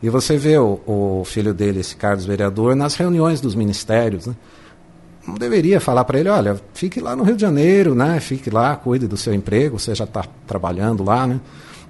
E 0.02 0.08
você 0.08 0.36
vê 0.36 0.58
o, 0.58 0.80
o 0.86 1.22
filho 1.24 1.54
dele, 1.54 1.80
esse 1.80 1.94
Carlos 1.94 2.24
vereador, 2.24 2.74
nas 2.74 2.96
reuniões 2.96 3.40
dos 3.40 3.54
ministérios, 3.54 4.26
né? 4.26 4.34
não 5.26 5.34
deveria 5.34 5.80
falar 5.80 6.04
para 6.04 6.18
ele, 6.18 6.28
olha, 6.28 6.60
fique 6.74 7.00
lá 7.00 7.14
no 7.14 7.22
Rio 7.22 7.36
de 7.36 7.42
Janeiro, 7.42 7.94
né? 7.94 8.18
Fique 8.18 8.50
lá, 8.50 8.74
cuide 8.74 9.06
do 9.06 9.16
seu 9.16 9.32
emprego, 9.32 9.78
você 9.78 9.94
já 9.94 10.04
está 10.04 10.24
trabalhando 10.46 11.04
lá, 11.04 11.26
né? 11.26 11.40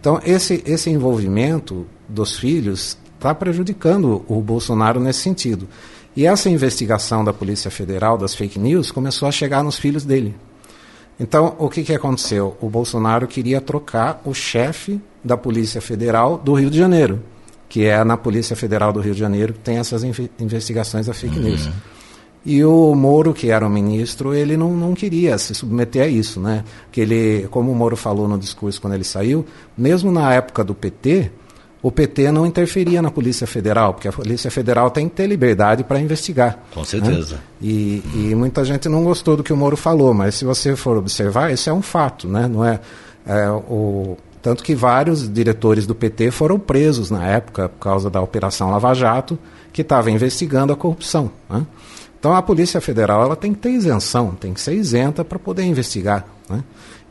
Então, 0.03 0.21
esse, 0.27 0.65
esse 0.67 0.91
envolvimento 0.91 1.87
dos 2.09 2.37
filhos 2.37 2.99
está 3.15 3.33
prejudicando 3.33 4.25
o 4.27 4.41
Bolsonaro 4.41 4.99
nesse 4.99 5.21
sentido. 5.21 5.69
E 6.17 6.27
essa 6.27 6.51
investigação 6.51 7.25
da 7.25 7.33
Polícia 7.33 7.71
Federal 7.71 8.19
das 8.19 8.35
fake 8.35 8.59
news 8.59 8.91
começou 8.91 9.29
a 9.29 9.31
chegar 9.31 9.63
nos 9.63 9.79
filhos 9.79 10.05
dele. 10.05 10.35
Então, 11.21 11.55
o 11.57 11.69
que, 11.69 11.85
que 11.85 11.95
aconteceu? 11.95 12.57
O 12.61 12.69
Bolsonaro 12.69 13.29
queria 13.29 13.61
trocar 13.61 14.21
o 14.25 14.35
chefe 14.35 15.01
da 15.23 15.37
Polícia 15.37 15.81
Federal 15.81 16.37
do 16.37 16.53
Rio 16.55 16.69
de 16.69 16.79
Janeiro, 16.79 17.23
que 17.69 17.85
é 17.85 18.03
na 18.03 18.17
Polícia 18.17 18.57
Federal 18.57 18.93
do 18.93 18.99
Rio 18.99 19.15
de 19.15 19.21
Janeiro 19.21 19.53
que 19.53 19.61
tem 19.61 19.79
essas 19.79 20.03
investigações 20.03 21.07
da 21.07 21.15
fake 21.15 21.39
news. 21.39 21.67
Uhum. 21.67 21.73
E 22.45 22.65
o 22.65 22.95
Moro, 22.95 23.33
que 23.33 23.51
era 23.51 23.65
o 23.67 23.71
ministro, 23.71 24.35
ele 24.35 24.57
não, 24.57 24.71
não 24.75 24.95
queria 24.95 25.39
se 25.39 25.55
submeter 25.55 26.03
a 26.03 26.07
isso, 26.09 26.41
né? 26.41 26.65
Que 26.91 27.01
ele, 27.01 27.47
como 27.51 27.71
o 27.71 27.75
Moro 27.75 27.97
falou 27.97 28.27
no 28.27 28.37
discurso 28.37 28.81
quando 28.81 28.95
ele 28.95 29.05
saiu, 29.05 29.47
mesmo 29.79 30.11
na 30.11 30.33
época 30.35 30.65
do 30.65 30.75
PT, 30.75 31.31
o 31.81 31.91
PT 31.91 32.31
não 32.33 32.47
interferia 32.47 33.01
na 33.01 33.11
Polícia 33.11 33.47
Federal, 33.47 33.95
porque 33.95 34.09
a 34.09 34.13
Polícia 34.13 34.51
Federal 34.51 34.91
tem 34.91 35.09
que 35.09 35.17
ter 35.17 35.27
liberdade 35.27 35.85
para 35.85 36.01
investigar. 36.01 36.65
Com 36.73 36.81
né? 36.81 36.87
certeza. 36.87 37.35
Né? 37.37 37.41
E, 37.61 38.03
e, 38.15 38.35
muita 38.35 38.65
gente 38.65 38.89
não 38.89 39.05
gostou 39.05 39.37
do 39.37 39.45
que 39.45 39.53
o 39.53 39.57
Moro 39.57 39.77
falou, 39.77 40.13
mas 40.13 40.37
se 40.37 40.45
você 40.45 40.75
for 40.75 40.97
observar, 40.97 41.53
isso 41.53 41.71
é 41.71 41.73
um 41.73 41.83
fato, 41.83 42.29
né? 42.29 42.49
Não 42.49 42.65
é, 42.65 42.81
é 43.27 43.51
o 43.51 44.17
tanto 44.41 44.65
que 44.65 44.75
vários 44.75 45.33
diretores 45.33 45.87
do 45.87 45.95
PT 45.95 46.33
foram 46.33 46.59
presos 46.59 47.11
na 47.11 47.25
época 47.25 47.69
por 47.69 47.79
causa 47.79 48.11
da 48.11 48.21
Operação 48.21 48.71
Lava 48.71 48.93
Jato, 48.93 49.39
que 49.73 49.83
estava 49.83 50.11
investigando 50.11 50.73
a 50.73 50.77
corrupção. 50.77 51.31
Né? 51.49 51.65
Então 52.23 52.37
a 52.37 52.41
Polícia 52.41 52.81
Federal 52.81 53.21
ela 53.25 53.35
tem 53.35 53.53
que 53.53 53.59
ter 53.59 53.71
isenção, 53.71 54.31
tem 54.31 54.55
que 54.55 54.61
ser 54.61 54.75
isenta 54.75 55.25
para 55.25 55.41
poder 55.41 55.65
investigar. 55.65 56.25
Né? 56.49 56.63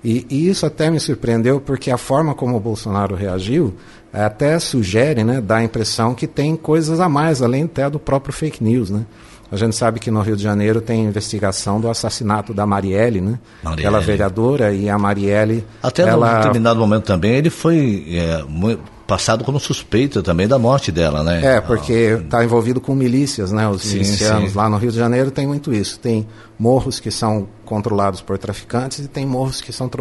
E, 0.01 0.25
e, 0.29 0.47
isso 0.47 0.65
até 0.65 0.89
me 0.89 1.01
surpreendeu 1.01 1.59
porque 1.59 1.91
a 1.91 1.97
forma 1.97 2.33
como 2.33 2.55
o 2.55 2.59
Bolsonaro 2.61 3.13
reagiu 3.13 3.73
até 4.13 4.57
sugere, 4.57 5.21
né, 5.25 5.41
dá 5.41 5.57
a 5.57 5.63
impressão 5.65 6.15
que 6.15 6.25
tem 6.25 6.55
coisas 6.55 7.01
a 7.01 7.09
mais, 7.09 7.41
além 7.41 7.65
até 7.65 7.89
do 7.89 7.99
próprio 7.99 8.33
fake 8.33 8.63
news. 8.63 8.89
Né? 8.89 9.05
A 9.51 9.57
gente 9.57 9.75
sabe 9.75 9.99
que 9.99 10.09
no 10.09 10.21
Rio 10.21 10.37
de 10.37 10.43
Janeiro 10.43 10.79
tem 10.79 11.03
investigação 11.03 11.81
do 11.81 11.89
assassinato 11.89 12.53
da 12.53 12.65
Marielle, 12.65 13.19
né? 13.19 13.37
Marielle. 13.61 13.85
Ela 13.85 13.99
vereadora 13.99 14.73
e 14.73 14.89
a 14.89 14.97
Marielle. 14.97 15.65
Até 15.83 16.03
ela... 16.03 16.29
num 16.29 16.37
determinado 16.37 16.79
momento 16.79 17.03
também 17.03 17.33
ele 17.33 17.49
foi 17.49 18.05
é, 18.13 18.43
muito 18.47 18.81
passado 19.11 19.43
como 19.43 19.59
suspeito 19.59 20.23
também 20.23 20.47
da 20.47 20.57
morte 20.57 20.89
dela, 20.89 21.21
né? 21.21 21.57
É, 21.57 21.59
porque 21.59 22.17
está 22.23 22.45
envolvido 22.45 22.79
com 22.79 22.95
milícias, 22.95 23.51
né? 23.51 23.67
Os 23.67 23.81
sim, 23.81 23.95
milicianos 23.95 24.51
sim. 24.51 24.57
lá 24.57 24.69
no 24.69 24.77
Rio 24.77 24.89
de 24.89 24.97
Janeiro 24.97 25.29
tem 25.29 25.45
muito 25.45 25.73
isso. 25.73 25.99
Tem 25.99 26.25
morros 26.57 26.97
que 26.97 27.11
são 27.11 27.45
controlados 27.65 28.21
por 28.21 28.37
traficantes 28.37 28.99
e 28.99 29.09
tem 29.09 29.25
morros 29.25 29.59
que 29.59 29.73
são 29.73 29.91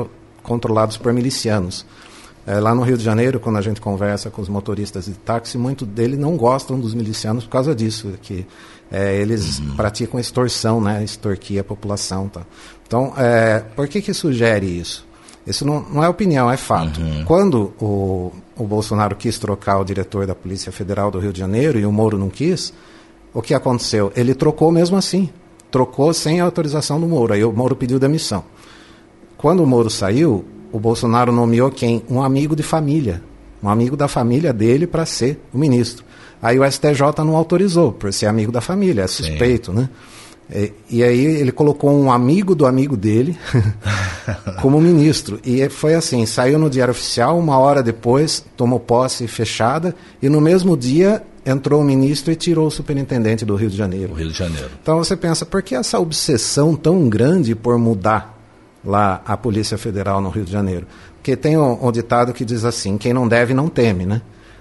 controlados 0.45 0.97
por 0.97 1.13
milicianos. 1.13 1.85
É, 2.47 2.61
lá 2.61 2.73
no 2.73 2.83
Rio 2.83 2.97
de 2.97 3.03
Janeiro, 3.03 3.41
quando 3.41 3.57
a 3.57 3.61
gente 3.61 3.81
conversa 3.81 4.31
com 4.31 4.41
os 4.41 4.49
motoristas 4.49 5.07
de 5.07 5.15
táxi, 5.15 5.59
muitos 5.59 5.89
deles 5.89 6.17
não 6.17 6.37
gostam 6.37 6.79
dos 6.79 6.95
milicianos 6.95 7.43
por 7.43 7.51
causa 7.51 7.75
disso, 7.75 8.15
que 8.23 8.47
é, 8.93 9.17
eles 9.17 9.59
uhum. 9.59 9.75
praticam 9.75 10.21
extorsão, 10.21 10.81
né? 10.81 11.03
Extorquir 11.03 11.61
a 11.61 11.65
população, 11.65 12.29
tá? 12.29 12.43
Então, 12.87 13.13
é, 13.17 13.59
por 13.75 13.89
que 13.89 14.01
que 14.01 14.15
sugere 14.15 14.67
isso? 14.67 15.10
Isso 15.51 15.67
não, 15.67 15.85
não 15.91 16.05
é 16.05 16.09
opinião, 16.09 16.51
é 16.51 16.57
fato. 16.57 17.01
Uhum. 17.01 17.25
Quando 17.25 17.73
o, 17.81 18.33
o 18.57 18.65
Bolsonaro 18.65 19.17
quis 19.17 19.39
trocar 19.39 19.79
o 19.79 19.85
diretor 19.85 20.27
da 20.27 20.35
Polícia 20.35 20.73
Federal 20.73 21.11
do 21.11 21.19
Rio 21.19 21.33
de 21.33 21.39
Janeiro 21.39 21.79
e 21.79 21.85
o 21.85 21.93
Moro 21.93 22.17
não 22.17 22.31
quis, 22.31 22.73
o 23.33 23.43
que 23.43 23.55
aconteceu? 23.55 24.13
Ele 24.17 24.35
trocou 24.35 24.71
mesmo 24.73 24.97
assim. 24.97 25.31
Trocou 25.71 26.13
sem 26.13 26.41
autorização 26.41 27.01
do 27.01 27.07
Moro. 27.07 27.33
Aí 27.33 27.45
o 27.45 27.53
Moro 27.53 27.77
pediu 27.77 27.99
demissão. 27.99 28.45
Quando 29.37 29.63
o 29.63 29.67
Moro 29.67 29.89
saiu, 29.89 30.45
o 30.73 30.79
Bolsonaro 30.79 31.33
nomeou 31.33 31.71
quem? 31.71 32.03
Um 32.11 32.23
amigo 32.23 32.57
de 32.57 32.63
família. 32.63 33.23
Um 33.63 33.69
amigo 33.69 33.97
da 33.97 34.09
família 34.09 34.53
dele 34.53 34.87
para 34.87 35.07
ser 35.07 35.41
o 35.53 35.59
ministro. 35.59 36.05
Aí 36.43 36.59
o 36.59 36.71
STJ 36.71 37.03
não 37.19 37.37
autorizou, 37.37 37.93
por 37.93 38.13
ser 38.13 38.27
amigo 38.27 38.51
da 38.51 38.63
família, 38.63 39.03
é 39.03 39.07
suspeito, 39.07 39.71
Sim. 39.71 39.79
né? 39.79 39.89
E, 40.53 40.73
e, 40.91 41.05
aí 41.05 41.25
ele 41.25 41.53
colocou 41.53 41.91
um 41.91 42.11
amigo 42.11 42.55
do 42.55 42.67
amigo 42.67 42.97
dele 42.97 43.39
como 44.61 44.81
ministro. 44.81 45.39
E 45.45 45.69
foi 45.69 45.95
assim, 45.95 46.27
saiu 46.27 46.59
no 46.59 46.69
Diário 46.69 46.91
Oficial, 46.93 47.39
uma 47.39 47.57
hora 47.59 47.83
depois 47.83 48.45
tomou 48.57 48.81
posse 48.81 49.29
fechada, 49.29 49.95
e 50.21 50.29
no 50.29 50.41
mesmo 50.41 50.77
dia 50.77 51.23
entrou 51.47 51.81
o 51.81 51.85
ministro 51.85 52.33
e 52.33 52.37
tirou 52.37 52.67
o 52.67 52.71
superintendente 52.71 53.45
do 53.45 53.55
Rio 53.55 53.71
de 53.71 53.77
Janeiro. 53.77 54.13
Rio 54.15 54.29
de 54.29 54.37
Janeiro. 54.37 54.71
Então 54.83 54.99
você 54.99 55.17
pensa, 55.17 55.47
por 55.47 55.63
que 55.63 55.75
essa 55.75 55.99
obsessão 55.99 56.75
tão 56.75 57.09
grande 57.09 57.55
por 57.55 57.79
mudar 57.79 58.37
lá 58.85 59.23
a 59.25 59.37
Polícia 59.37 59.79
Federal 59.79 60.21
no 60.21 60.31
Rio 60.31 60.45
de 60.45 60.53
Janeiro? 60.53 60.87
Porque 61.17 61.37
tem 61.37 61.57
um, 61.57 61.87
um 61.87 61.93
ditado 61.93 62.33
que 62.33 62.45
diz 62.45 62.65
assim, 62.65 62.99
quem 62.99 63.13
não 63.13 63.29
deve 63.29 63.55
não 63.55 63.69
teme, 63.69 64.05
né? 64.05 64.21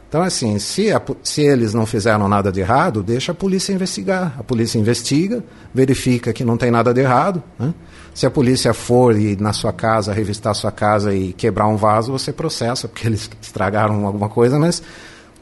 Então, 0.10 0.24
assim, 0.24 0.58
se, 0.58 0.92
a, 0.92 1.00
se 1.24 1.44
eles 1.44 1.72
não 1.76 1.86
fizeram 1.86 2.28
nada 2.28 2.52
de 2.52 2.60
errado, 2.60 3.04
deixa 3.04 3.32
a 3.32 3.36
polícia 3.36 3.72
investigar. 3.72 4.36
A 4.40 4.44
polícia 4.44 4.80
investiga, 4.80 5.44
verifica 5.72 6.34
que 6.34 6.44
não 6.44 6.58
tem 6.58 6.72
nada 6.72 6.92
de 6.92 7.00
errado. 7.00 7.44
Né? 7.60 7.72
Se 8.12 8.26
a 8.26 8.32
polícia 8.32 8.74
for 8.74 9.16
ir 9.16 9.40
na 9.40 9.54
sua 9.54 9.72
casa, 9.72 10.12
revistar 10.12 10.50
a 10.52 10.56
sua 10.56 10.72
casa 10.72 11.14
e 11.14 11.32
quebrar 11.32 11.68
um 11.68 11.78
vaso, 11.78 12.12
você 12.12 12.34
processa, 12.34 12.88
porque 12.88 13.06
eles 13.08 13.30
estragaram 13.40 14.04
alguma 14.08 14.28
coisa, 14.28 14.58
mas 14.58 14.82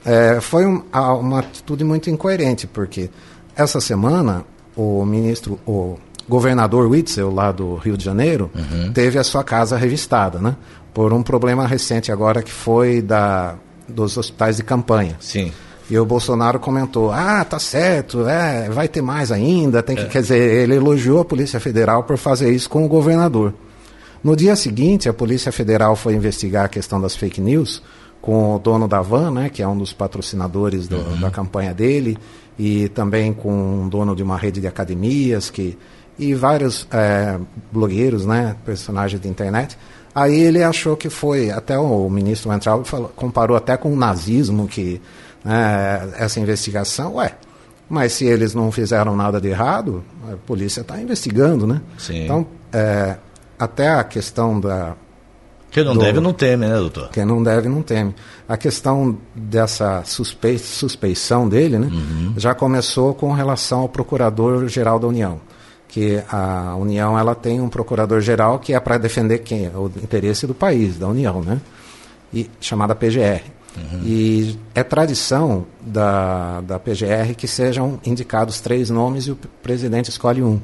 é, 0.06 0.41
foi 0.41 0.65
um, 0.65 0.84
uma 0.93 1.39
atitude 1.39 1.86
muito 1.86 2.10
incoerente, 2.10 2.67
porque 2.67 3.10
essa 3.56 3.80
semana 3.80 4.43
o 4.75 5.06
ministro, 5.06 5.58
o 5.65 5.97
governador 6.27 6.88
Witzel, 6.88 7.34
lá 7.34 7.53
do 7.53 7.75
Rio 7.75 7.97
de 7.97 8.03
Janeiro, 8.03 8.51
uhum. 8.53 8.91
teve 8.91 9.17
a 9.17 9.23
sua 9.23 9.45
casa 9.45 9.77
revistada, 9.77 10.39
né? 10.39 10.58
Por 10.93 11.13
um 11.13 11.23
problema 11.23 11.65
recente 11.65 12.12
agora 12.12 12.43
que 12.43 12.51
foi 12.51 13.01
da, 13.01 13.56
dos 13.88 14.17
hospitais 14.17 14.58
de 14.58 14.63
campanha. 14.63 15.15
Sim. 15.19 15.52
E 15.89 15.97
o 15.97 16.06
Bolsonaro 16.06 16.60
comentou: 16.60 17.12
ah, 17.12 17.45
tá 17.45 17.60
certo, 17.60 18.28
é, 18.28 18.69
vai 18.69 18.88
ter 18.88 19.02
mais 19.02 19.32
ainda. 19.32 19.82
Tem 19.82 19.95
que, 19.95 20.04
é. 20.04 20.06
Quer 20.06 20.21
dizer, 20.21 20.63
ele 20.63 20.76
elogiou 20.76 21.21
a 21.21 21.26
Polícia 21.26 21.60
Federal 21.60 22.04
por 22.04 22.17
fazer 22.17 22.52
isso 22.52 22.69
com 22.69 22.86
o 22.86 22.88
governador. 22.88 23.54
No 24.23 24.36
dia 24.36 24.56
seguinte, 24.56 25.08
a 25.08 25.13
Polícia 25.13 25.52
Federal 25.52 25.95
foi 25.95 26.13
investigar 26.13 26.65
a 26.65 26.67
questão 26.67 27.00
das 27.00 27.15
fake 27.15 27.39
news 27.39 27.82
com 28.21 28.56
o 28.56 28.60
dono 28.60 28.88
da 28.88 29.02
van, 29.02 29.32
né, 29.32 29.50
que 29.50 29.62
é 29.62 29.67
um 29.67 29.78
dos 29.78 29.93
patrocinadores 29.93 30.88
do, 30.88 30.97
uhum. 30.97 31.19
da 31.19 31.32
campanha 31.32 31.73
dele, 31.73 32.17
e 32.58 32.89
também 32.89 33.32
com 33.32 33.86
o 33.86 33.89
dono 33.89 34.15
de 34.15 34.23
uma 34.23 34.36
rede 34.36 34.60
de 34.60 34.67
academias 34.67 35.50
que, 35.50 35.78
e 36.17 36.34
vários 36.34 36.88
é, 36.91 37.39
blogueiros, 37.71 38.26
né, 38.26 38.56
personagens 38.65 39.21
de 39.21 39.30
internet. 39.30 39.78
Aí 40.17 40.39
ele 40.39 40.63
achou 40.63 40.97
que 40.97 41.12
foi, 41.12 41.51
até 41.51 41.77
o 41.77 42.10
ministro 42.10 42.49
Weintraub 42.49 42.84
falou, 42.88 43.12
comparou 43.15 43.56
até 43.56 43.77
com 43.77 43.93
o 43.93 43.95
nazismo, 43.95 44.67
que 44.67 44.99
né, 45.45 46.10
essa 46.17 46.39
investigação, 46.39 47.17
ué, 47.17 47.36
mas 47.88 48.13
se 48.13 48.25
eles 48.25 48.56
não 48.56 48.71
fizeram 48.71 49.15
nada 49.15 49.39
de 49.39 49.49
errado, 49.49 50.03
a 50.27 50.36
polícia 50.36 50.82
está 50.82 50.99
investigando, 50.99 51.67
né? 51.67 51.82
Sim. 51.99 52.23
Então, 52.23 52.47
é, 52.73 53.15
até 53.60 53.89
a 53.89 54.03
questão 54.03 54.60
da. 54.60 54.95
Quem 55.69 55.84
não 55.84 55.93
do, 55.93 55.99
deve 55.99 56.19
não 56.19 56.34
teme, 56.34 56.65
né, 56.65 56.77
doutor? 56.77 57.10
Quem 57.10 57.23
não 57.23 57.43
deve 57.43 57.69
não 57.69 57.84
teme. 57.84 58.15
A 58.49 58.58
questão 58.58 59.19
dessa 59.36 60.03
suspe, 60.03 60.58
suspeição 60.58 61.47
dele, 61.47 61.77
né, 61.77 61.91
uhum. 61.91 62.34
já 62.38 62.56
começou 62.56 63.13
com 63.13 63.34
relação 63.34 63.82
ao 63.82 63.89
Procurador-Geral 63.89 64.97
da 64.97 65.06
União. 65.06 65.39
Que 65.88 66.21
a 66.30 66.76
União 66.76 67.17
ela 67.17 67.34
tem 67.34 67.62
um 67.62 67.69
Procurador-Geral 67.69 68.60
que 68.60 68.73
é 68.73 68.80
para 68.80 68.97
defender 68.97 69.39
quem? 69.39 69.67
O 69.69 69.91
interesse 70.04 70.45
do 70.45 70.54
país, 70.54 70.97
da 70.97 71.08
União, 71.08 71.41
né? 71.41 71.62
E, 72.34 72.50
chamada 72.60 72.93
PGR. 72.93 73.41
Uhum. 73.78 74.02
E 74.04 74.58
é 74.73 74.84
tradição 74.84 75.65
da, 75.80 76.62
da 76.62 76.80
PGR 76.80 77.36
que 77.38 77.47
sejam 77.47 78.00
indicados 78.06 78.60
três 78.60 78.89
nomes 78.89 79.26
e 79.26 79.32
o 79.32 79.36
presidente 79.62 80.10
escolhe 80.10 80.41
um. 80.41 80.60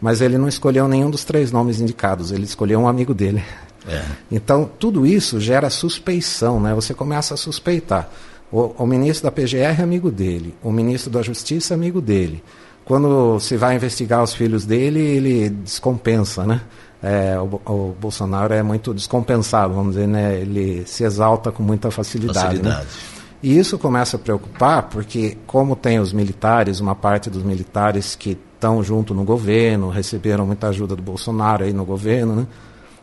Mas 0.00 0.20
ele 0.20 0.38
não 0.38 0.48
escolheu 0.48 0.86
nenhum 0.86 1.10
dos 1.10 1.24
três 1.24 1.50
nomes 1.50 1.80
indicados, 1.80 2.32
ele 2.32 2.44
escolheu 2.44 2.80
um 2.80 2.88
amigo 2.88 3.12
dele. 3.12 3.42
É. 3.86 4.02
Então, 4.30 4.70
tudo 4.78 5.06
isso 5.06 5.40
gera 5.40 5.70
suspeição, 5.70 6.60
né? 6.60 6.74
Você 6.74 6.94
começa 6.94 7.34
a 7.34 7.36
suspeitar. 7.36 8.08
O, 8.52 8.74
o, 8.78 8.86
ministro 8.86 9.24
da 9.24 9.30
PGR 9.30 9.78
é 9.78 9.82
amigo 9.82 10.10
dele, 10.10 10.54
o 10.62 10.72
ministro 10.72 11.10
da 11.10 11.22
Justiça 11.22 11.72
é 11.72 11.76
amigo 11.76 12.00
dele. 12.00 12.42
Quando 12.84 13.38
se 13.40 13.56
vai 13.56 13.76
investigar 13.76 14.22
os 14.22 14.34
filhos 14.34 14.64
dele, 14.64 15.00
ele 15.00 15.50
descompensa, 15.50 16.44
né? 16.44 16.60
É, 17.02 17.38
o, 17.38 17.60
o, 17.64 17.96
Bolsonaro 17.98 18.52
é 18.52 18.62
muito 18.62 18.92
descompensado, 18.92 19.72
vamos 19.72 19.94
dizer, 19.94 20.06
né? 20.06 20.38
Ele 20.38 20.84
se 20.86 21.04
exalta 21.04 21.50
com 21.50 21.62
muita 21.62 21.90
facilidade. 21.90 22.58
Né? 22.58 22.70
facilidade. 22.70 22.86
Né? 22.86 23.20
E 23.42 23.58
isso 23.58 23.78
começa 23.78 24.16
a 24.16 24.20
preocupar, 24.20 24.82
porque 24.84 25.38
como 25.46 25.74
tem 25.74 25.98
os 25.98 26.12
militares, 26.12 26.78
uma 26.78 26.94
parte 26.94 27.30
dos 27.30 27.42
militares 27.42 28.14
que 28.14 28.36
estão 28.54 28.82
junto 28.82 29.14
no 29.14 29.24
governo, 29.24 29.88
receberam 29.88 30.46
muita 30.46 30.68
ajuda 30.68 30.94
do 30.94 31.02
Bolsonaro 31.02 31.64
aí 31.64 31.72
no 31.72 31.84
governo, 31.84 32.36
né? 32.36 32.46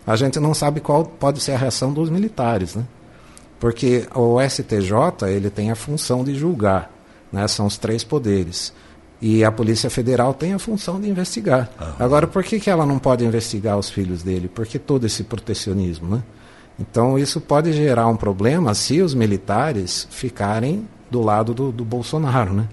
A 0.06 0.16
gente 0.16 0.40
não 0.40 0.54
sabe 0.54 0.80
qual 0.80 1.04
pode 1.04 1.42
ser 1.42 1.54
a 1.54 1.58
reação 1.58 1.92
dos 1.92 2.10
militares, 2.10 2.76
né? 2.76 2.86
Porque 3.60 4.08
o 4.14 4.40
STJ, 4.40 5.28
ele 5.28 5.50
tem 5.50 5.72
a 5.72 5.76
função 5.76 6.24
de 6.24 6.36
julgar, 6.36 6.92
né? 7.32 7.48
São 7.48 7.66
os 7.66 7.78
três 7.78 8.04
poderes. 8.04 8.72
E 9.22 9.44
a 9.44 9.52
Polícia 9.52 9.90
Federal 9.90 10.34
tem 10.34 10.54
a 10.54 10.60
função 10.60 11.00
de 11.02 11.10
investigar. 11.10 11.70
Uhum. 11.80 11.88
Agora, 12.00 12.28
por 12.28 12.44
que, 12.44 12.60
que 12.60 12.70
ela 12.70 12.86
não 12.86 13.00
pode 13.00 13.26
investigar 13.26 13.78
os 13.78 13.90
filhos 13.90 14.22
dele? 14.22 14.48
Por 14.48 14.66
que 14.66 14.78
todo 14.78 15.06
esse 15.06 15.24
protecionismo, 15.24 16.16
né? 16.16 16.24
Então, 16.80 17.18
isso 17.18 17.42
pode 17.42 17.74
gerar 17.74 18.08
um 18.08 18.16
problema 18.16 18.74
se 18.76 19.02
os 19.02 19.16
militares 19.16 20.08
ficarem 20.12 20.88
do 21.10 21.22
lado 21.22 21.52
do, 21.52 21.72
do 21.72 21.84
Bolsonaro, 21.84 22.54
né? 22.54 22.68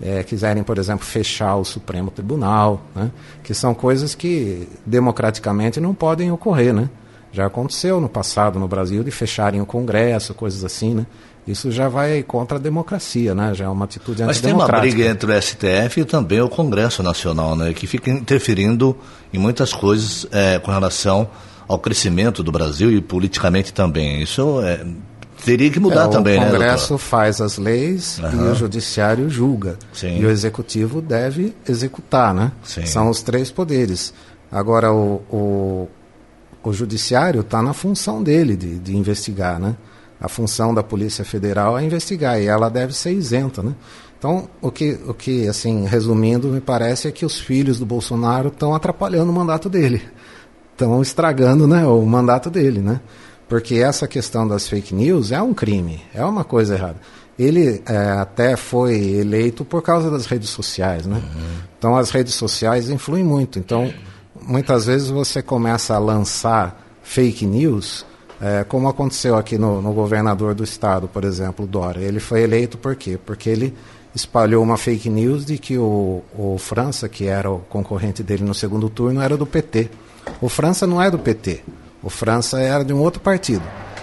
é, 0.00 0.22
quiserem, 0.22 0.62
por 0.62 0.78
exemplo, 0.78 1.04
fechar 1.04 1.56
o 1.56 1.64
Supremo 1.64 2.10
Tribunal, 2.10 2.80
né? 2.94 3.10
que 3.42 3.52
são 3.52 3.74
coisas 3.74 4.14
que 4.14 4.66
democraticamente 4.86 5.78
não 5.78 5.94
podem 5.94 6.32
ocorrer. 6.32 6.72
Né? 6.72 6.88
Já 7.32 7.46
aconteceu 7.46 8.00
no 8.00 8.08
passado 8.08 8.58
no 8.58 8.66
Brasil 8.66 9.04
de 9.04 9.10
fecharem 9.10 9.60
o 9.60 9.66
Congresso, 9.66 10.32
coisas 10.32 10.64
assim. 10.64 10.94
Né? 10.94 11.06
Isso 11.50 11.70
já 11.70 11.88
vai 11.88 12.22
contra 12.22 12.56
a 12.56 12.60
democracia, 12.60 13.34
né? 13.34 13.54
já 13.54 13.64
é 13.64 13.68
uma 13.68 13.84
atitude 13.84 14.22
Mas 14.24 14.40
tem 14.40 14.52
uma 14.52 14.66
briga 14.66 15.04
entre 15.06 15.32
o 15.32 15.42
STF 15.42 16.00
e 16.00 16.04
também 16.04 16.40
o 16.40 16.48
Congresso 16.48 17.02
Nacional, 17.02 17.56
né? 17.56 17.72
que 17.72 17.86
fica 17.86 18.10
interferindo 18.10 18.96
em 19.32 19.38
muitas 19.38 19.72
coisas 19.72 20.26
é, 20.30 20.58
com 20.58 20.70
relação 20.70 21.28
ao 21.66 21.78
crescimento 21.78 22.42
do 22.42 22.50
Brasil 22.50 22.90
e 22.90 23.00
politicamente 23.00 23.72
também. 23.72 24.22
Isso 24.22 24.60
é, 24.62 24.84
Teria 25.44 25.70
que 25.70 25.80
mudar 25.80 26.06
é, 26.06 26.08
também, 26.08 26.38
né? 26.38 26.48
O 26.48 26.50
Congresso 26.50 26.92
né, 26.94 26.98
faz 26.98 27.40
as 27.40 27.56
leis 27.56 28.18
uhum. 28.18 28.46
e 28.46 28.48
o 28.48 28.54
Judiciário 28.54 29.30
julga. 29.30 29.78
Sim. 29.92 30.18
E 30.18 30.26
o 30.26 30.30
Executivo 30.30 31.00
deve 31.00 31.54
executar, 31.68 32.34
né? 32.34 32.52
Sim. 32.62 32.84
São 32.86 33.08
os 33.08 33.22
três 33.22 33.50
poderes. 33.50 34.12
Agora, 34.52 34.92
o, 34.92 35.22
o, 35.30 35.88
o 36.62 36.72
Judiciário 36.72 37.40
está 37.40 37.62
na 37.62 37.72
função 37.72 38.22
dele 38.22 38.56
de, 38.56 38.78
de 38.78 38.96
investigar, 38.96 39.58
né? 39.58 39.76
A 40.20 40.28
função 40.28 40.74
da 40.74 40.82
Polícia 40.82 41.24
Federal 41.24 41.78
é 41.78 41.84
investigar 41.84 42.40
e 42.40 42.46
ela 42.46 42.68
deve 42.68 42.94
ser 42.94 43.12
isenta, 43.12 43.62
né? 43.62 43.74
Então, 44.18 44.50
o 44.60 44.70
que, 44.70 44.98
o 45.06 45.14
que, 45.14 45.48
assim, 45.48 45.86
resumindo, 45.86 46.48
me 46.48 46.60
parece 46.60 47.08
é 47.08 47.10
que 47.10 47.24
os 47.24 47.40
filhos 47.40 47.78
do 47.78 47.86
Bolsonaro 47.86 48.48
estão 48.48 48.74
atrapalhando 48.74 49.30
o 49.30 49.34
mandato 49.34 49.70
dele. 49.70 50.02
Estão 50.72 51.00
estragando 51.00 51.66
né, 51.66 51.86
o 51.86 52.04
mandato 52.04 52.50
dele, 52.50 52.80
né? 52.80 53.00
Porque 53.48 53.76
essa 53.76 54.06
questão 54.06 54.46
das 54.46 54.68
fake 54.68 54.94
news 54.94 55.32
é 55.32 55.40
um 55.40 55.54
crime, 55.54 56.02
é 56.14 56.22
uma 56.24 56.44
coisa 56.44 56.74
errada. 56.74 56.96
Ele 57.38 57.82
é, 57.86 57.96
até 58.20 58.56
foi 58.56 58.94
eleito 58.94 59.64
por 59.64 59.82
causa 59.82 60.10
das 60.10 60.26
redes 60.26 60.50
sociais, 60.50 61.06
né? 61.06 61.16
Uhum. 61.16 61.56
Então 61.78 61.96
as 61.96 62.10
redes 62.10 62.34
sociais 62.34 62.90
influem 62.90 63.24
muito. 63.24 63.58
Então 63.58 63.92
muitas 64.40 64.86
vezes 64.86 65.08
você 65.08 65.42
começa 65.42 65.94
a 65.94 65.98
lançar 65.98 66.86
fake 67.02 67.46
news, 67.46 68.04
é, 68.40 68.64
como 68.64 68.88
aconteceu 68.88 69.36
aqui 69.36 69.58
no, 69.58 69.82
no, 69.82 69.92
governador 69.92 70.54
do 70.54 70.64
estado, 70.64 71.06
por 71.08 71.24
exemplo, 71.24 71.66
Dória. 71.66 72.00
Ele 72.00 72.20
foi 72.20 72.42
eleito 72.42 72.78
por 72.78 72.96
quê? 72.96 73.18
Porque 73.24 73.50
ele 73.50 73.74
espalhou 74.14 74.62
uma 74.62 74.76
fake 74.76 75.10
news 75.10 75.44
de 75.44 75.58
que 75.58 75.76
o, 75.76 76.22
o 76.36 76.56
França, 76.58 77.08
que 77.08 77.26
era 77.26 77.50
o 77.50 77.58
concorrente 77.58 78.22
dele 78.22 78.42
no 78.42 78.54
segundo 78.54 78.88
turno, 78.88 79.20
era 79.20 79.36
do 79.36 79.46
PT. 79.46 79.90
O 80.40 80.48
França 80.48 80.86
não 80.86 81.00
é 81.00 81.10
do 81.10 81.18
PT. 81.18 81.62
O 82.02 82.08
França 82.08 82.58
era 82.60 82.84
de 82.84 82.92
um 82.92 83.00
outro 83.00 83.20
partido. 83.20 83.62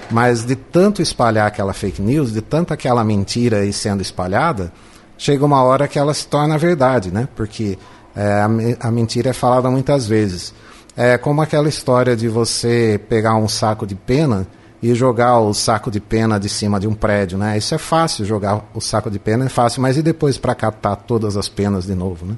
Mas 0.10 0.46
de 0.46 0.56
tanto 0.56 1.02
espalhar 1.02 1.48
aquela 1.48 1.74
fake 1.74 2.02
news, 2.02 2.32
de 2.32 2.42
tanta 2.42 2.76
aquela 2.76 3.04
mentira 3.04 3.60
aí 3.60 3.74
sendo 3.74 4.02
espalhada, 4.02 4.72
chega 5.18 5.44
uma 5.44 5.64
hora 5.64 5.88
que 5.88 6.00
ela 6.00 6.14
se 6.14 6.28
torna 6.28 6.58
verdade, 6.58 7.12
né? 7.12 7.28
Porque 7.36 7.78
é, 8.16 8.42
a, 8.42 8.88
a, 8.88 8.92
mentira 8.92 9.32
é 9.32 9.34
falada 9.34 9.70
muitas 9.70 10.08
vezes. 10.08 10.54
É 10.98 11.16
como 11.16 11.44
aquela 11.44 11.70
história 11.70 12.16
de 12.16 12.28
você 12.28 13.00
pegar 13.08 13.36
um 13.36 13.48
saco 13.48 13.86
de 13.86 13.94
pena 13.94 14.48
e 14.82 14.96
jogar 14.96 15.40
o 15.40 15.54
saco 15.54 15.92
de 15.92 16.00
pena 16.00 16.40
de 16.40 16.50
cima 16.50 16.80
de 16.80 16.88
um 16.88 16.94
prédio, 16.96 17.38
né? 17.38 17.56
Isso 17.56 17.76
é 17.76 17.78
fácil, 17.78 18.26
jogar 18.26 18.68
o 18.74 18.82
saco 18.82 19.12
de 19.12 19.20
pena 19.20 19.46
é 19.46 19.50
fácil, 19.50 19.80
mas 19.80 19.96
e 19.96 20.02
depois 20.02 20.40
para 20.40 20.56
catar 20.56 20.96
todas 20.96 21.38
as 21.38 21.48
penas 21.48 21.86
de 21.86 21.94
novo, 21.94 22.26
né? 22.26 22.36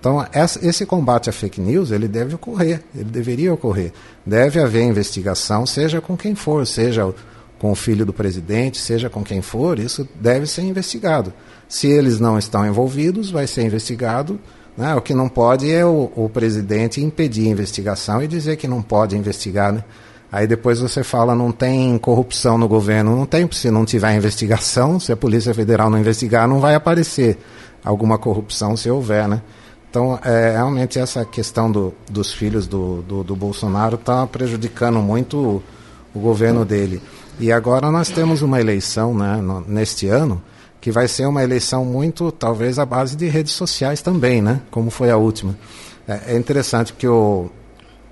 Então, 0.00 0.26
esse 0.60 0.84
combate 0.86 1.30
à 1.30 1.32
fake 1.32 1.60
news, 1.60 1.92
ele 1.92 2.08
deve 2.08 2.34
ocorrer, 2.34 2.82
ele 2.94 3.04
deveria 3.10 3.54
ocorrer. 3.54 3.92
Deve 4.26 4.58
haver 4.58 4.82
investigação, 4.82 5.64
seja 5.64 6.00
com 6.00 6.16
quem 6.16 6.34
for, 6.34 6.66
seja 6.66 7.14
com 7.60 7.70
o 7.70 7.76
filho 7.76 8.04
do 8.04 8.12
presidente, 8.12 8.78
seja 8.78 9.08
com 9.08 9.22
quem 9.22 9.40
for, 9.40 9.78
isso 9.78 10.08
deve 10.18 10.46
ser 10.46 10.62
investigado. 10.62 11.32
Se 11.68 11.86
eles 11.86 12.18
não 12.18 12.38
estão 12.38 12.66
envolvidos, 12.66 13.30
vai 13.30 13.46
ser 13.46 13.62
investigado. 13.62 14.40
Né? 14.76 14.94
O 14.94 15.00
que 15.00 15.14
não 15.14 15.28
pode 15.28 15.70
é 15.70 15.84
o, 15.84 16.10
o 16.14 16.28
presidente 16.28 17.00
impedir 17.00 17.48
a 17.48 17.50
investigação 17.50 18.22
e 18.22 18.28
dizer 18.28 18.56
que 18.56 18.68
não 18.68 18.82
pode 18.82 19.16
investigar. 19.16 19.72
Né? 19.72 19.84
Aí 20.32 20.46
depois 20.46 20.78
você 20.78 21.02
fala, 21.02 21.34
não 21.34 21.50
tem 21.50 21.98
corrupção 21.98 22.56
no 22.56 22.68
governo. 22.68 23.16
Não 23.16 23.26
tem, 23.26 23.48
se 23.50 23.70
não 23.70 23.84
tiver 23.84 24.14
investigação, 24.14 25.00
se 25.00 25.12
a 25.12 25.16
Polícia 25.16 25.52
Federal 25.52 25.90
não 25.90 25.98
investigar, 25.98 26.46
não 26.46 26.60
vai 26.60 26.74
aparecer 26.74 27.38
alguma 27.84 28.18
corrupção 28.18 28.76
se 28.76 28.90
houver, 28.90 29.26
né? 29.26 29.42
Então, 29.90 30.16
é, 30.22 30.52
realmente 30.52 31.00
essa 31.00 31.24
questão 31.24 31.70
do, 31.70 31.92
dos 32.08 32.32
filhos 32.32 32.68
do, 32.68 33.02
do, 33.02 33.24
do 33.24 33.34
Bolsonaro 33.34 33.96
está 33.96 34.24
prejudicando 34.24 35.00
muito 35.00 35.36
o, 35.36 35.62
o, 36.14 36.20
governo 36.20 36.64
dele. 36.64 37.02
E 37.40 37.50
agora 37.50 37.90
nós 37.90 38.08
temos 38.08 38.40
uma 38.40 38.60
eleição 38.60 39.12
né, 39.12 39.38
no, 39.38 39.60
neste 39.62 40.06
ano 40.06 40.40
que 40.80 40.90
vai 40.90 41.06
ser 41.06 41.26
uma 41.26 41.42
eleição 41.42 41.84
muito, 41.84 42.32
talvez, 42.32 42.78
à 42.78 42.86
base 42.86 43.16
de 43.16 43.28
redes 43.28 43.52
sociais 43.52 44.00
também, 44.00 44.40
né, 44.40 44.60
como 44.70 44.90
foi 44.90 45.10
a 45.10 45.16
última. 45.16 45.56
É, 46.08 46.34
é 46.34 46.36
interessante 46.36 46.92
que 46.92 47.06
o, 47.06 47.50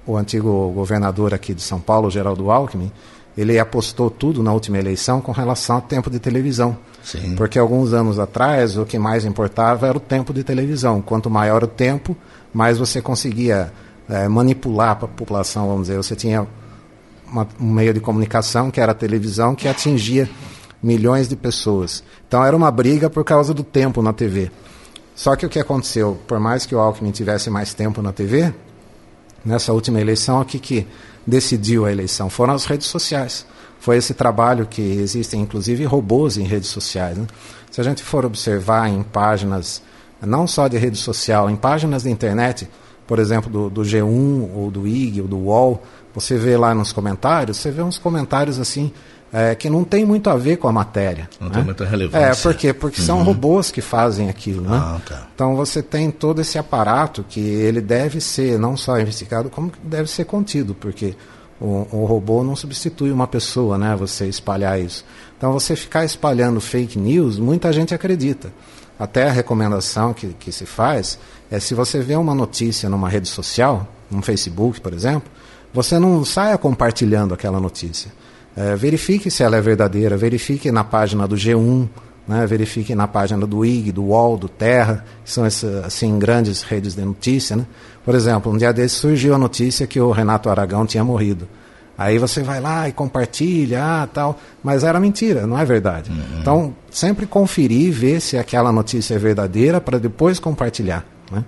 o 0.07 0.17
antigo 0.17 0.71
governador 0.73 1.33
aqui 1.33 1.55
de 1.55 1.63
São 1.63 1.81
Paulo, 1.81 2.11
Geraldo 2.11 2.51
Alckmin, 2.51 2.93
ele 3.37 3.59
apostou 3.59 4.11
tudo 4.11 4.43
na 4.43 4.53
última 4.53 4.79
eleição 4.79 5.21
com 5.21 5.31
relação 5.31 5.77
ao 5.77 5.83
tempo 5.83 6.11
de 6.11 6.19
televisão. 6.19 6.77
Sim. 7.05 7.37
Porque 7.37 7.59
alguns 7.59 7.93
anos 7.93 8.19
atrás 8.19 8.77
o 8.77 8.85
que 8.85 8.99
mais 8.99 9.25
importava 9.25 9.87
era 9.87 9.97
o 9.97 10.01
tempo 10.01 10.35
de 10.35 10.43
televisão. 10.43 11.01
Quanto 11.01 11.31
maior 11.31 11.63
o 11.63 11.69
tempo, 11.69 12.17
mas 12.53 12.79
você 12.79 13.01
conseguia 13.01 13.73
é, 14.09 14.27
manipular 14.27 14.91
a 14.91 14.97
população, 15.07 15.69
vamos 15.69 15.83
dizer. 15.83 15.97
Você 15.99 16.17
tinha 16.17 16.49
uma, 17.31 17.47
um 17.61 17.71
meio 17.71 17.95
de 17.95 18.01
comunicação, 18.01 18.73
que 18.73 18.81
era 18.81 18.91
a 18.91 18.95
televisão, 18.95 19.55
que 19.55 19.69
atingia 19.69 20.29
milhões 20.83 21.29
de 21.29 21.37
pessoas. 21.37 22.03
Então 22.27 22.45
era 22.45 22.57
uma 22.57 22.71
briga 22.71 23.11
por 23.11 23.25
causa 23.25 23.53
do 23.53 23.63
tempo 23.63 24.03
na 24.03 24.13
TV. 24.13 24.51
Só 25.15 25.35
que 25.35 25.45
o 25.45 25.49
que 25.49 25.59
aconteceu, 25.59 26.19
por 26.27 26.39
mais 26.39 26.65
que 26.65 26.75
o 26.75 26.79
Alckmin 26.79 27.11
tivesse 27.11 27.51
mais 27.51 27.75
tempo 27.75 28.01
na 28.01 28.13
TV, 28.13 28.55
nessa 29.45 29.73
última 29.73 30.01
eleição, 30.01 30.41
o 30.41 30.45
que, 30.45 30.59
que 30.59 30.87
decidiu 31.27 31.87
a 31.87 31.91
eleição? 31.91 32.31
Foram 32.31 32.55
as 32.55 32.65
redes 32.65 32.87
sociais. 32.87 33.45
Foi 33.81 33.97
esse 33.97 34.15
trabalho 34.15 34.67
que 34.67 34.83
existem, 34.83 35.41
inclusive, 35.41 35.85
robôs 35.85 36.37
em 36.37 36.45
redes 36.45 36.69
sociais. 36.69 37.17
Né? 37.17 37.27
Se 37.71 37.81
a 37.81 37.85
gente 37.85 38.03
for 38.03 38.25
observar 38.25 38.89
em 38.89 39.03
páginas, 39.03 39.83
não 40.21 40.47
só 40.47 40.69
de 40.69 40.79
rede 40.79 40.97
social, 40.97 41.51
em 41.51 41.57
páginas 41.57 42.05
de 42.05 42.11
internet, 42.11 42.69
por 43.07 43.19
exemplo, 43.19 43.51
do, 43.51 43.71
do 43.71 43.83
G1 43.83 44.51
ou 44.55 44.71
do 44.71 44.87
IG 44.87 45.23
ou 45.23 45.29
do 45.29 45.39
UOL, 45.39 45.83
você 46.15 46.37
vê 46.37 46.57
lá 46.57 46.75
nos 46.75 46.93
comentários, 46.93 47.57
você 47.57 47.71
vê 47.71 47.83
uns 47.83 47.99
comentários 47.99 48.59
assim 48.59 48.93
é, 49.33 49.55
que 49.55 49.69
não 49.69 49.85
tem 49.85 50.05
muito 50.05 50.31
a 50.31 50.37
ver 50.37 50.57
com 50.57 50.69
a 50.69 50.73
matéria. 50.73 51.29
Não 51.41 51.49
né? 51.49 51.55
tem 51.55 51.65
muita 51.65 51.85
relevância. 51.85 52.27
É, 52.27 52.35
por 52.35 52.55
quê? 52.55 52.73
Porque 52.73 53.01
uhum. 53.01 53.07
são 53.07 53.23
robôs 53.23 53.71
que 53.71 53.81
fazem 53.81 54.29
aquilo, 54.31 54.63
né? 54.63 54.77
Ah, 54.77 55.01
tá. 55.07 55.27
Então 55.35 55.55
você 55.55 55.83
tem 55.83 56.11
todo 56.11 56.41
esse 56.41 56.59
aparato 56.59 57.25
que 57.29 57.41
ele 57.41 57.81
deve 57.81 58.21
ser 58.21 58.59
não 58.59 58.77
só 58.77 58.99
investigado, 58.99 59.51
como 59.51 59.71
deve 59.83 60.11
ser 60.11 60.25
contido, 60.25 60.75
porque 60.75 61.15
o, 61.61 61.87
o, 61.93 62.05
robô 62.05 62.43
não 62.43 62.57
substitui 62.57 63.11
uma 63.11 63.27
pessoa, 63.27 63.77
né? 63.77 63.95
Você 63.97 64.27
espalhar 64.27 64.81
isso. 64.81 65.05
Então 65.37 65.53
você 65.53 65.77
ficar 65.77 66.05
espalhando 66.05 66.61
fake 66.61 66.99
news, 66.99 67.39
muita 67.39 67.73
gente 67.73 67.95
acredita. 67.95 68.53
Até 68.99 69.29
a 69.29 69.33
recomendação 69.33 70.13
que, 70.13 70.29
que 70.29 70.51
se 70.51 70.67
faz 70.67 71.19
é 71.51 71.61
se 71.61 71.75
você 71.75 72.01
vê 72.01 72.17
uma 72.17 72.35
notícia 72.35 72.89
numa 72.89 73.09
rede 73.09 73.29
social, 73.29 73.87
no 74.11 74.23
Facebook, 74.23 74.81
por 74.81 74.93
exemplo, 74.93 75.31
você 75.73 75.99
não 75.99 76.25
saia 76.25 76.57
compartilhando 76.57 77.35
aquela 77.35 77.61
notícia. 77.61 78.11
É, 78.59 78.75
verifique 78.75 79.31
se 79.31 79.45
ela 79.45 79.57
é 79.57 79.61
verdadeira, 79.61 80.17
verifique 80.17 80.73
na 80.73 80.83
página 80.83 81.29
do 81.29 81.37
G1, 81.37 81.89
né, 82.27 82.45
verifique 82.45 82.93
na 82.93 83.07
página 83.07 83.47
do 83.47 83.65
IG, 83.65 83.93
do 83.93 84.07
UOL, 84.07 84.37
do 84.37 84.49
Terra, 84.49 85.05
que 85.25 85.31
são 85.31 85.47
essas, 85.47 85.85
assim, 85.85 86.19
grandes 86.19 86.63
redes 86.63 86.97
de 86.97 87.03
notícia. 87.03 87.55
Né? 87.55 87.65
Por 88.05 88.17
exemplo, 88.17 88.53
um 88.53 88.59
dia 88.59 88.73
desses 88.73 88.99
surgiu 88.99 89.33
a 89.33 89.39
notícia 89.39 89.87
que 89.87 90.01
o 90.01 90.11
Renato 90.11 90.51
Aragão 90.51 90.85
tinha 90.85 91.05
morrido. 91.05 91.49
Aí 91.97 92.19
você 92.19 92.43
vai 92.43 92.61
lá 92.61 92.89
e 92.89 92.93
compartilha, 92.93 93.81
ah, 93.81 94.09
tal, 94.13 94.37
mas 94.61 94.83
era 94.83 94.99
mentira, 94.99 95.47
não 95.47 95.57
é 95.57 95.65
verdade. 95.65 96.11
Uhum. 96.11 96.41
Então, 96.41 96.77
sempre 96.91 97.27
conferir, 97.27 97.93
ver 97.93 98.21
se 98.21 98.37
aquela 98.37 98.73
notícia 98.73 99.15
é 99.15 99.19
verdadeira 99.19 99.81
para 99.81 99.99
depois 100.01 100.41
compartilhar. 100.41 101.05
Né? 101.31 101.45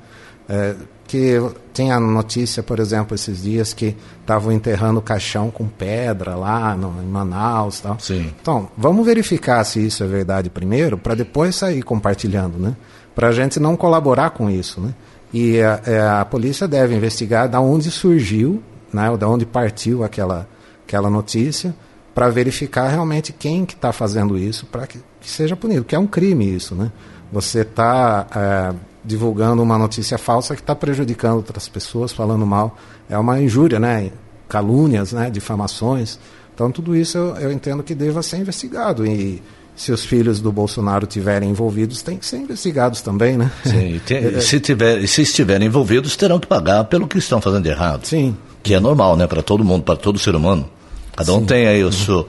É, 0.48 0.74
que 1.10 1.42
tinha 1.74 1.98
notícia, 1.98 2.62
por 2.62 2.78
exemplo, 2.78 3.16
esses 3.16 3.42
dias 3.42 3.74
que 3.74 3.96
estavam 4.20 4.52
enterrando 4.52 5.02
caixão 5.02 5.50
com 5.50 5.66
pedra 5.66 6.36
lá 6.36 6.76
no, 6.76 7.02
em 7.02 7.06
Manaus 7.06 7.80
tal. 7.80 7.98
Sim. 7.98 8.32
Então, 8.40 8.68
vamos 8.78 9.04
verificar 9.04 9.64
se 9.64 9.84
isso 9.84 10.04
é 10.04 10.06
verdade 10.06 10.48
primeiro, 10.48 10.96
para 10.96 11.16
depois 11.16 11.56
sair 11.56 11.82
compartilhando, 11.82 12.60
né? 12.60 12.76
Para 13.12 13.26
a 13.26 13.32
gente 13.32 13.58
não 13.58 13.74
colaborar 13.76 14.30
com 14.30 14.48
isso, 14.48 14.80
né? 14.80 14.94
E 15.34 15.60
a, 15.60 15.80
é, 15.84 16.00
a, 16.00 16.24
polícia 16.24 16.68
deve 16.68 16.94
investigar 16.94 17.48
da 17.48 17.60
onde 17.60 17.90
surgiu, 17.90 18.62
né? 18.92 19.10
Ou 19.10 19.18
da 19.18 19.28
onde 19.28 19.44
partiu 19.44 20.04
aquela, 20.04 20.46
aquela 20.86 21.10
notícia, 21.10 21.74
para 22.14 22.28
verificar 22.28 22.86
realmente 22.86 23.32
quem 23.32 23.66
que 23.66 23.74
está 23.74 23.92
fazendo 23.92 24.38
isso, 24.38 24.64
para 24.64 24.86
que, 24.86 25.00
que, 25.20 25.28
seja 25.28 25.56
punido, 25.56 25.82
que 25.82 25.96
é 25.96 25.98
um 25.98 26.06
crime 26.06 26.54
isso, 26.54 26.72
né? 26.76 26.92
Você 27.32 27.62
está 27.62 28.28
é, 28.32 28.89
divulgando 29.04 29.62
uma 29.62 29.78
notícia 29.78 30.18
falsa 30.18 30.54
que 30.54 30.60
está 30.60 30.74
prejudicando 30.74 31.36
outras 31.36 31.68
pessoas, 31.68 32.12
falando 32.12 32.46
mal. 32.46 32.76
É 33.08 33.18
uma 33.18 33.40
injúria, 33.40 33.78
né? 33.78 34.10
Calúnias, 34.48 35.12
né? 35.12 35.30
Difamações. 35.30 36.18
Então, 36.54 36.70
tudo 36.70 36.94
isso 36.94 37.16
eu, 37.16 37.36
eu 37.36 37.52
entendo 37.52 37.82
que 37.82 37.94
deva 37.94 38.22
ser 38.22 38.38
investigado. 38.38 39.06
E 39.06 39.42
se 39.74 39.92
os 39.92 40.04
filhos 40.04 40.40
do 40.40 40.52
Bolsonaro 40.52 41.04
estiverem 41.04 41.48
envolvidos, 41.48 42.02
tem 42.02 42.18
que 42.18 42.26
ser 42.26 42.36
investigados 42.36 43.00
também, 43.00 43.38
né? 43.38 43.50
Sim, 43.64 44.00
tem, 44.04 44.38
se, 44.40 44.60
tiver, 44.60 45.06
se 45.06 45.22
estiverem 45.22 45.68
envolvidos, 45.68 46.16
terão 46.16 46.38
que 46.38 46.46
pagar 46.46 46.84
pelo 46.84 47.08
que 47.08 47.16
estão 47.16 47.40
fazendo 47.40 47.62
de 47.62 47.70
errado. 47.70 48.04
Sim. 48.04 48.36
Que 48.62 48.74
é 48.74 48.80
normal, 48.80 49.16
né? 49.16 49.26
Para 49.26 49.42
todo 49.42 49.64
mundo, 49.64 49.84
para 49.84 49.96
todo 49.96 50.18
ser 50.18 50.34
humano. 50.34 50.68
Cada 51.16 51.32
um 51.32 51.40
Sim. 51.40 51.46
tem 51.46 51.66
aí 51.66 51.82
o 51.82 51.90
seu, 51.90 52.28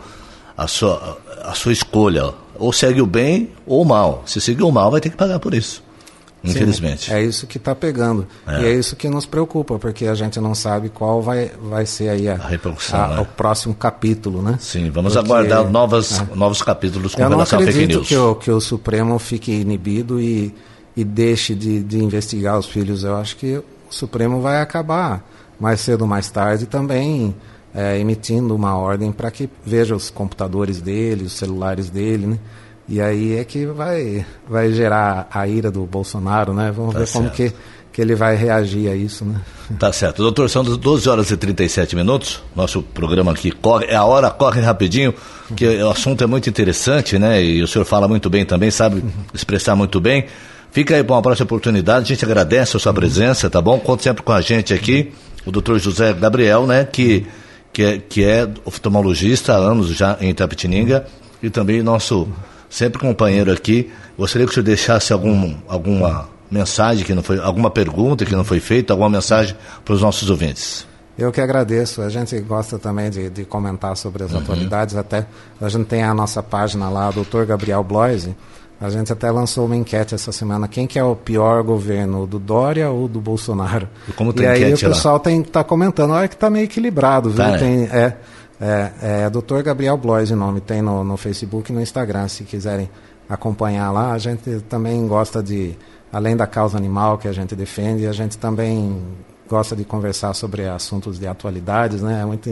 a, 0.57 0.65
sua, 0.65 1.17
a 1.43 1.53
sua 1.53 1.73
escolha. 1.73 2.34
Ou 2.57 2.71
segue 2.71 3.01
o 3.01 3.05
bem 3.05 3.49
ou 3.65 3.81
o 3.81 3.86
mal. 3.86 4.23
Se 4.25 4.39
seguir 4.39 4.63
o 4.63 4.71
mal, 4.71 4.89
vai 4.89 5.01
ter 5.01 5.10
que 5.10 5.17
pagar 5.17 5.39
por 5.39 5.53
isso. 5.53 5.84
Infelizmente. 6.43 7.06
Sim, 7.06 7.13
é 7.13 7.23
isso 7.23 7.45
que 7.45 7.58
está 7.58 7.75
pegando. 7.75 8.27
É. 8.47 8.62
E 8.62 8.65
é 8.65 8.73
isso 8.73 8.95
que 8.95 9.08
nos 9.08 9.25
preocupa, 9.25 9.77
porque 9.77 10.08
a 10.08 10.15
gente 10.15 10.39
não 10.39 10.56
sabe 10.56 10.89
qual 10.89 11.21
vai, 11.21 11.51
vai 11.62 11.86
ser 11.86 12.10
aí 12.10 12.27
a, 12.27 12.34
a 12.34 12.47
repercussão, 12.47 12.99
a, 12.99 13.08
né? 13.10 13.21
o 13.21 13.25
próximo 13.25 13.75
capítulo, 13.75 14.41
né? 14.41 14.58
Sim, 14.60 14.89
vamos 14.89 15.13
porque, 15.13 15.32
aguardar 15.32 15.69
novas, 15.69 16.19
é. 16.19 16.36
novos 16.36 16.62
capítulos 16.62 17.13
com 17.13 17.27
relação 17.27 17.60
à 17.60 17.63
fake 17.63 17.88
news. 17.88 18.08
Que 18.08 18.17
o, 18.17 18.36
que 18.36 18.49
o 18.49 18.60
Supremo 18.60 19.19
fique 19.19 19.51
inibido 19.51 20.19
e, 20.19 20.54
e 20.97 21.04
deixe 21.04 21.54
de, 21.54 21.84
de 21.84 22.04
investigar 22.04 22.58
os 22.58 22.65
filhos. 22.65 23.04
Eu 23.04 23.17
acho 23.17 23.36
que 23.38 23.58
o 23.58 23.63
Supremo 23.89 24.41
vai 24.41 24.62
acabar 24.62 25.23
mais 25.60 25.80
cedo 25.82 26.01
ou 26.01 26.08
mais 26.08 26.30
tarde 26.32 26.65
também 26.65 27.36
é, 27.73 27.99
emitindo 27.99 28.56
uma 28.56 28.75
ordem 28.75 29.12
para 29.12 29.30
que 29.32 29.49
veja 29.65 29.95
os 29.95 30.10
computadores 30.10 30.82
dele, 30.82 31.25
os 31.25 31.34
celulares 31.34 31.89
dele, 31.89 32.27
né? 32.27 32.39
E 32.91 32.99
aí 32.99 33.38
é 33.38 33.45
que 33.45 33.65
vai, 33.67 34.25
vai 34.49 34.73
gerar 34.73 35.30
a 35.32 35.47
ira 35.47 35.71
do 35.71 35.86
Bolsonaro, 35.86 36.54
né? 36.54 36.73
Vamos 36.75 36.91
tá 36.91 36.99
ver 36.99 37.08
certo. 37.08 37.23
como 37.23 37.34
que, 37.34 37.54
que 37.93 38.01
ele 38.01 38.15
vai 38.15 38.36
reagir 38.36 38.91
a 38.91 38.95
isso, 38.97 39.23
né? 39.23 39.39
Tá 39.80 39.93
certo. 39.93 40.21
Doutor, 40.21 40.49
são 40.49 40.62
12 40.62 41.08
horas 41.08 41.32
e 41.32 41.38
37 41.38 41.95
minutos. 41.95 42.43
Nosso 42.54 42.84
programa 42.84 43.32
aqui 43.32 43.49
corre, 43.49 43.95
a 43.95 44.04
hora 44.04 44.30
corre 44.30 44.60
rapidinho, 44.60 45.13
que 45.56 45.65
o 45.65 45.89
assunto 45.89 46.21
é 46.21 46.27
muito 46.27 46.49
interessante, 46.49 47.17
né? 47.17 47.41
E 47.41 47.63
o 47.63 47.67
senhor 47.67 47.86
fala 47.86 48.10
muito 48.10 48.30
bem 48.30 48.43
também, 48.43 48.69
sabe 48.69 49.01
expressar 49.34 49.73
muito 49.73 50.01
bem. 50.01 50.25
Fica 50.73 50.93
aí 50.97 51.01
para 51.01 51.15
uma 51.15 51.21
próxima 51.21 51.45
oportunidade. 51.45 52.04
A 52.04 52.08
gente 52.13 52.25
agradece 52.25 52.75
a 52.75 52.80
sua 52.80 52.93
presença, 52.93 53.49
tá 53.49 53.62
bom? 53.62 53.80
Conte 53.80 54.04
sempre 54.04 54.21
com 54.21 54.34
a 54.34 54.41
gente 54.41 54.73
aqui, 54.73 55.13
o 55.45 55.51
doutor 55.51 55.80
José 55.80 56.12
Gabriel, 56.12 56.67
né? 56.67 56.84
Que, 56.84 57.25
que, 57.71 57.84
é, 57.84 57.97
que 57.99 58.21
é 58.25 58.49
oftalmologista 58.65 59.54
há 59.54 59.56
anos 59.56 59.95
já 59.95 60.17
em 60.19 60.32
Itapetininga 60.32 61.06
e 61.41 61.49
também 61.49 61.82
nosso 61.82 62.27
sempre 62.71 62.99
companheiro 62.99 63.51
aqui. 63.51 63.91
Gostaria 64.17 64.47
que 64.47 64.51
o 64.51 64.53
senhor 64.53 64.63
deixasse 64.63 65.12
algum, 65.13 65.55
alguma 65.67 66.29
mensagem 66.49 67.05
que 67.05 67.13
não 67.13 67.21
foi, 67.21 67.38
alguma 67.38 67.69
pergunta 67.69 68.25
que 68.25 68.36
não 68.36 68.43
foi 68.43 68.60
feita, 68.60 68.93
alguma 68.93 69.10
mensagem 69.10 69.55
para 69.86 69.93
os 69.93 70.01
nossos 70.01 70.29
ouvintes. 70.29 70.88
Eu 71.17 71.31
que 71.31 71.41
agradeço. 71.41 72.01
A 72.01 72.10
gente 72.10 72.39
gosta 72.39 72.79
também 72.79 73.10
de, 73.10 73.29
de 73.29 73.45
comentar 73.45 73.95
sobre 73.97 74.23
as 74.23 74.31
uhum. 74.31 74.39
atualidades. 74.39 74.95
Até 74.95 75.27
a 75.60 75.69
gente 75.69 75.86
tem 75.86 76.01
a 76.01 76.13
nossa 76.13 76.41
página 76.41 76.89
lá, 76.89 77.12
Dr. 77.12 77.43
Gabriel 77.45 77.84
Bloise. 77.84 78.36
A 78.79 78.89
gente 78.89 79.13
até 79.13 79.29
lançou 79.29 79.67
uma 79.67 79.75
enquete 79.75 80.15
essa 80.15 80.31
semana. 80.31 80.67
Quem 80.67 80.88
que 80.88 80.97
é 80.97 81.03
o 81.03 81.15
pior 81.15 81.62
governo, 81.62 82.25
do 82.25 82.39
Dória 82.39 82.89
ou 82.89 83.07
do 83.07 83.21
Bolsonaro? 83.21 83.88
E, 84.07 84.41
e 84.41 84.47
aí 84.47 84.73
o 84.73 84.79
pessoal 84.79 85.21
está 85.23 85.63
comentando, 85.63 86.13
olha 86.13 86.27
que 86.27 86.34
está 86.34 86.49
meio 86.49 86.63
equilibrado, 86.63 87.29
viu? 87.29 87.38
Tá, 87.38 87.60
tem, 87.60 87.84
é, 87.84 88.17
é, 88.62 89.24
é 89.24 89.30
Dr. 89.30 89.63
Gabriel 89.63 89.97
Blois 89.97 90.30
o 90.30 90.36
nome, 90.36 90.62
tem 90.62 90.82
no, 90.82 91.04
no 91.04 91.17
Facebook 91.17 91.71
e 91.71 91.76
no 91.76 91.82
Instagram, 91.82 92.28
se 92.28 92.43
quiserem 92.43 92.88
acompanhar 93.28 93.91
lá. 93.91 94.13
A 94.13 94.17
gente 94.19 94.60
também 94.69 95.08
gosta 95.08 95.41
de, 95.41 95.76
além 96.13 96.38
da 96.38 96.45
causa 96.45 96.78
animal 96.78 97.17
que 97.17 97.28
a 97.28 97.32
gente 97.32 97.56
defende, 97.56 98.06
a 98.06 98.12
gente 98.12 98.38
também 98.38 99.02
gosta 99.50 99.76
de 99.76 99.84
conversar 99.84 100.34
sobre 100.34 100.67
assuntos 100.67 101.19
de 101.19 101.28
atualidades, 101.28 102.02
né? 102.02 102.21
É 102.21 102.26
muito 102.26 102.50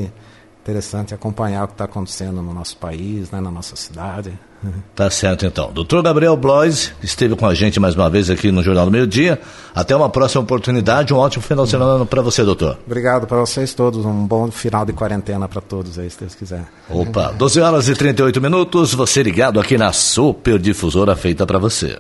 interessante 0.61 1.13
acompanhar 1.13 1.63
o 1.63 1.67
que 1.67 1.73
está 1.73 1.85
acontecendo 1.85 2.41
no 2.41 2.53
nosso 2.53 2.77
país, 2.77 3.31
né, 3.31 3.39
na 3.39 3.51
nossa 3.51 3.75
cidade. 3.75 4.33
Tá 4.93 5.09
certo 5.09 5.45
então. 5.45 5.71
Doutor 5.71 6.03
Gabriel 6.03 6.35
Blois 6.35 6.91
esteve 7.01 7.33
com 7.33 7.45
a 7.45 7.55
gente 7.55 7.79
mais 7.79 7.95
uma 7.95 8.09
vez 8.09 8.29
aqui 8.29 8.51
no 8.51 8.61
Jornal 8.61 8.85
do 8.85 8.91
Meio 8.91 9.07
Dia. 9.07 9.39
Até 9.73 9.95
uma 9.95 10.09
próxima 10.09 10.41
oportunidade. 10.41 11.13
Um 11.13 11.17
ótimo 11.17 11.41
final 11.41 11.63
de 11.63 11.71
semana 11.71 12.05
para 12.05 12.21
você, 12.21 12.43
doutor. 12.43 12.77
Obrigado 12.85 13.25
para 13.25 13.37
vocês 13.39 13.73
todos. 13.73 14.05
Um 14.05 14.27
bom 14.27 14.51
final 14.51 14.85
de 14.85 14.91
quarentena 14.91 15.47
para 15.47 15.61
todos 15.61 15.97
aí, 15.97 16.09
se 16.09 16.19
Deus 16.19 16.35
quiser. 16.35 16.65
Opa, 16.89 17.31
12 17.39 17.61
horas 17.61 17.87
e 17.87 17.93
38 17.93 18.41
minutos. 18.41 18.93
Você 18.93 19.23
ligado 19.23 19.61
aqui 19.61 19.77
na 19.77 19.93
Super 19.93 20.59
Difusora 20.59 21.15
feita 21.15 21.45
para 21.47 21.57
você. 21.57 21.97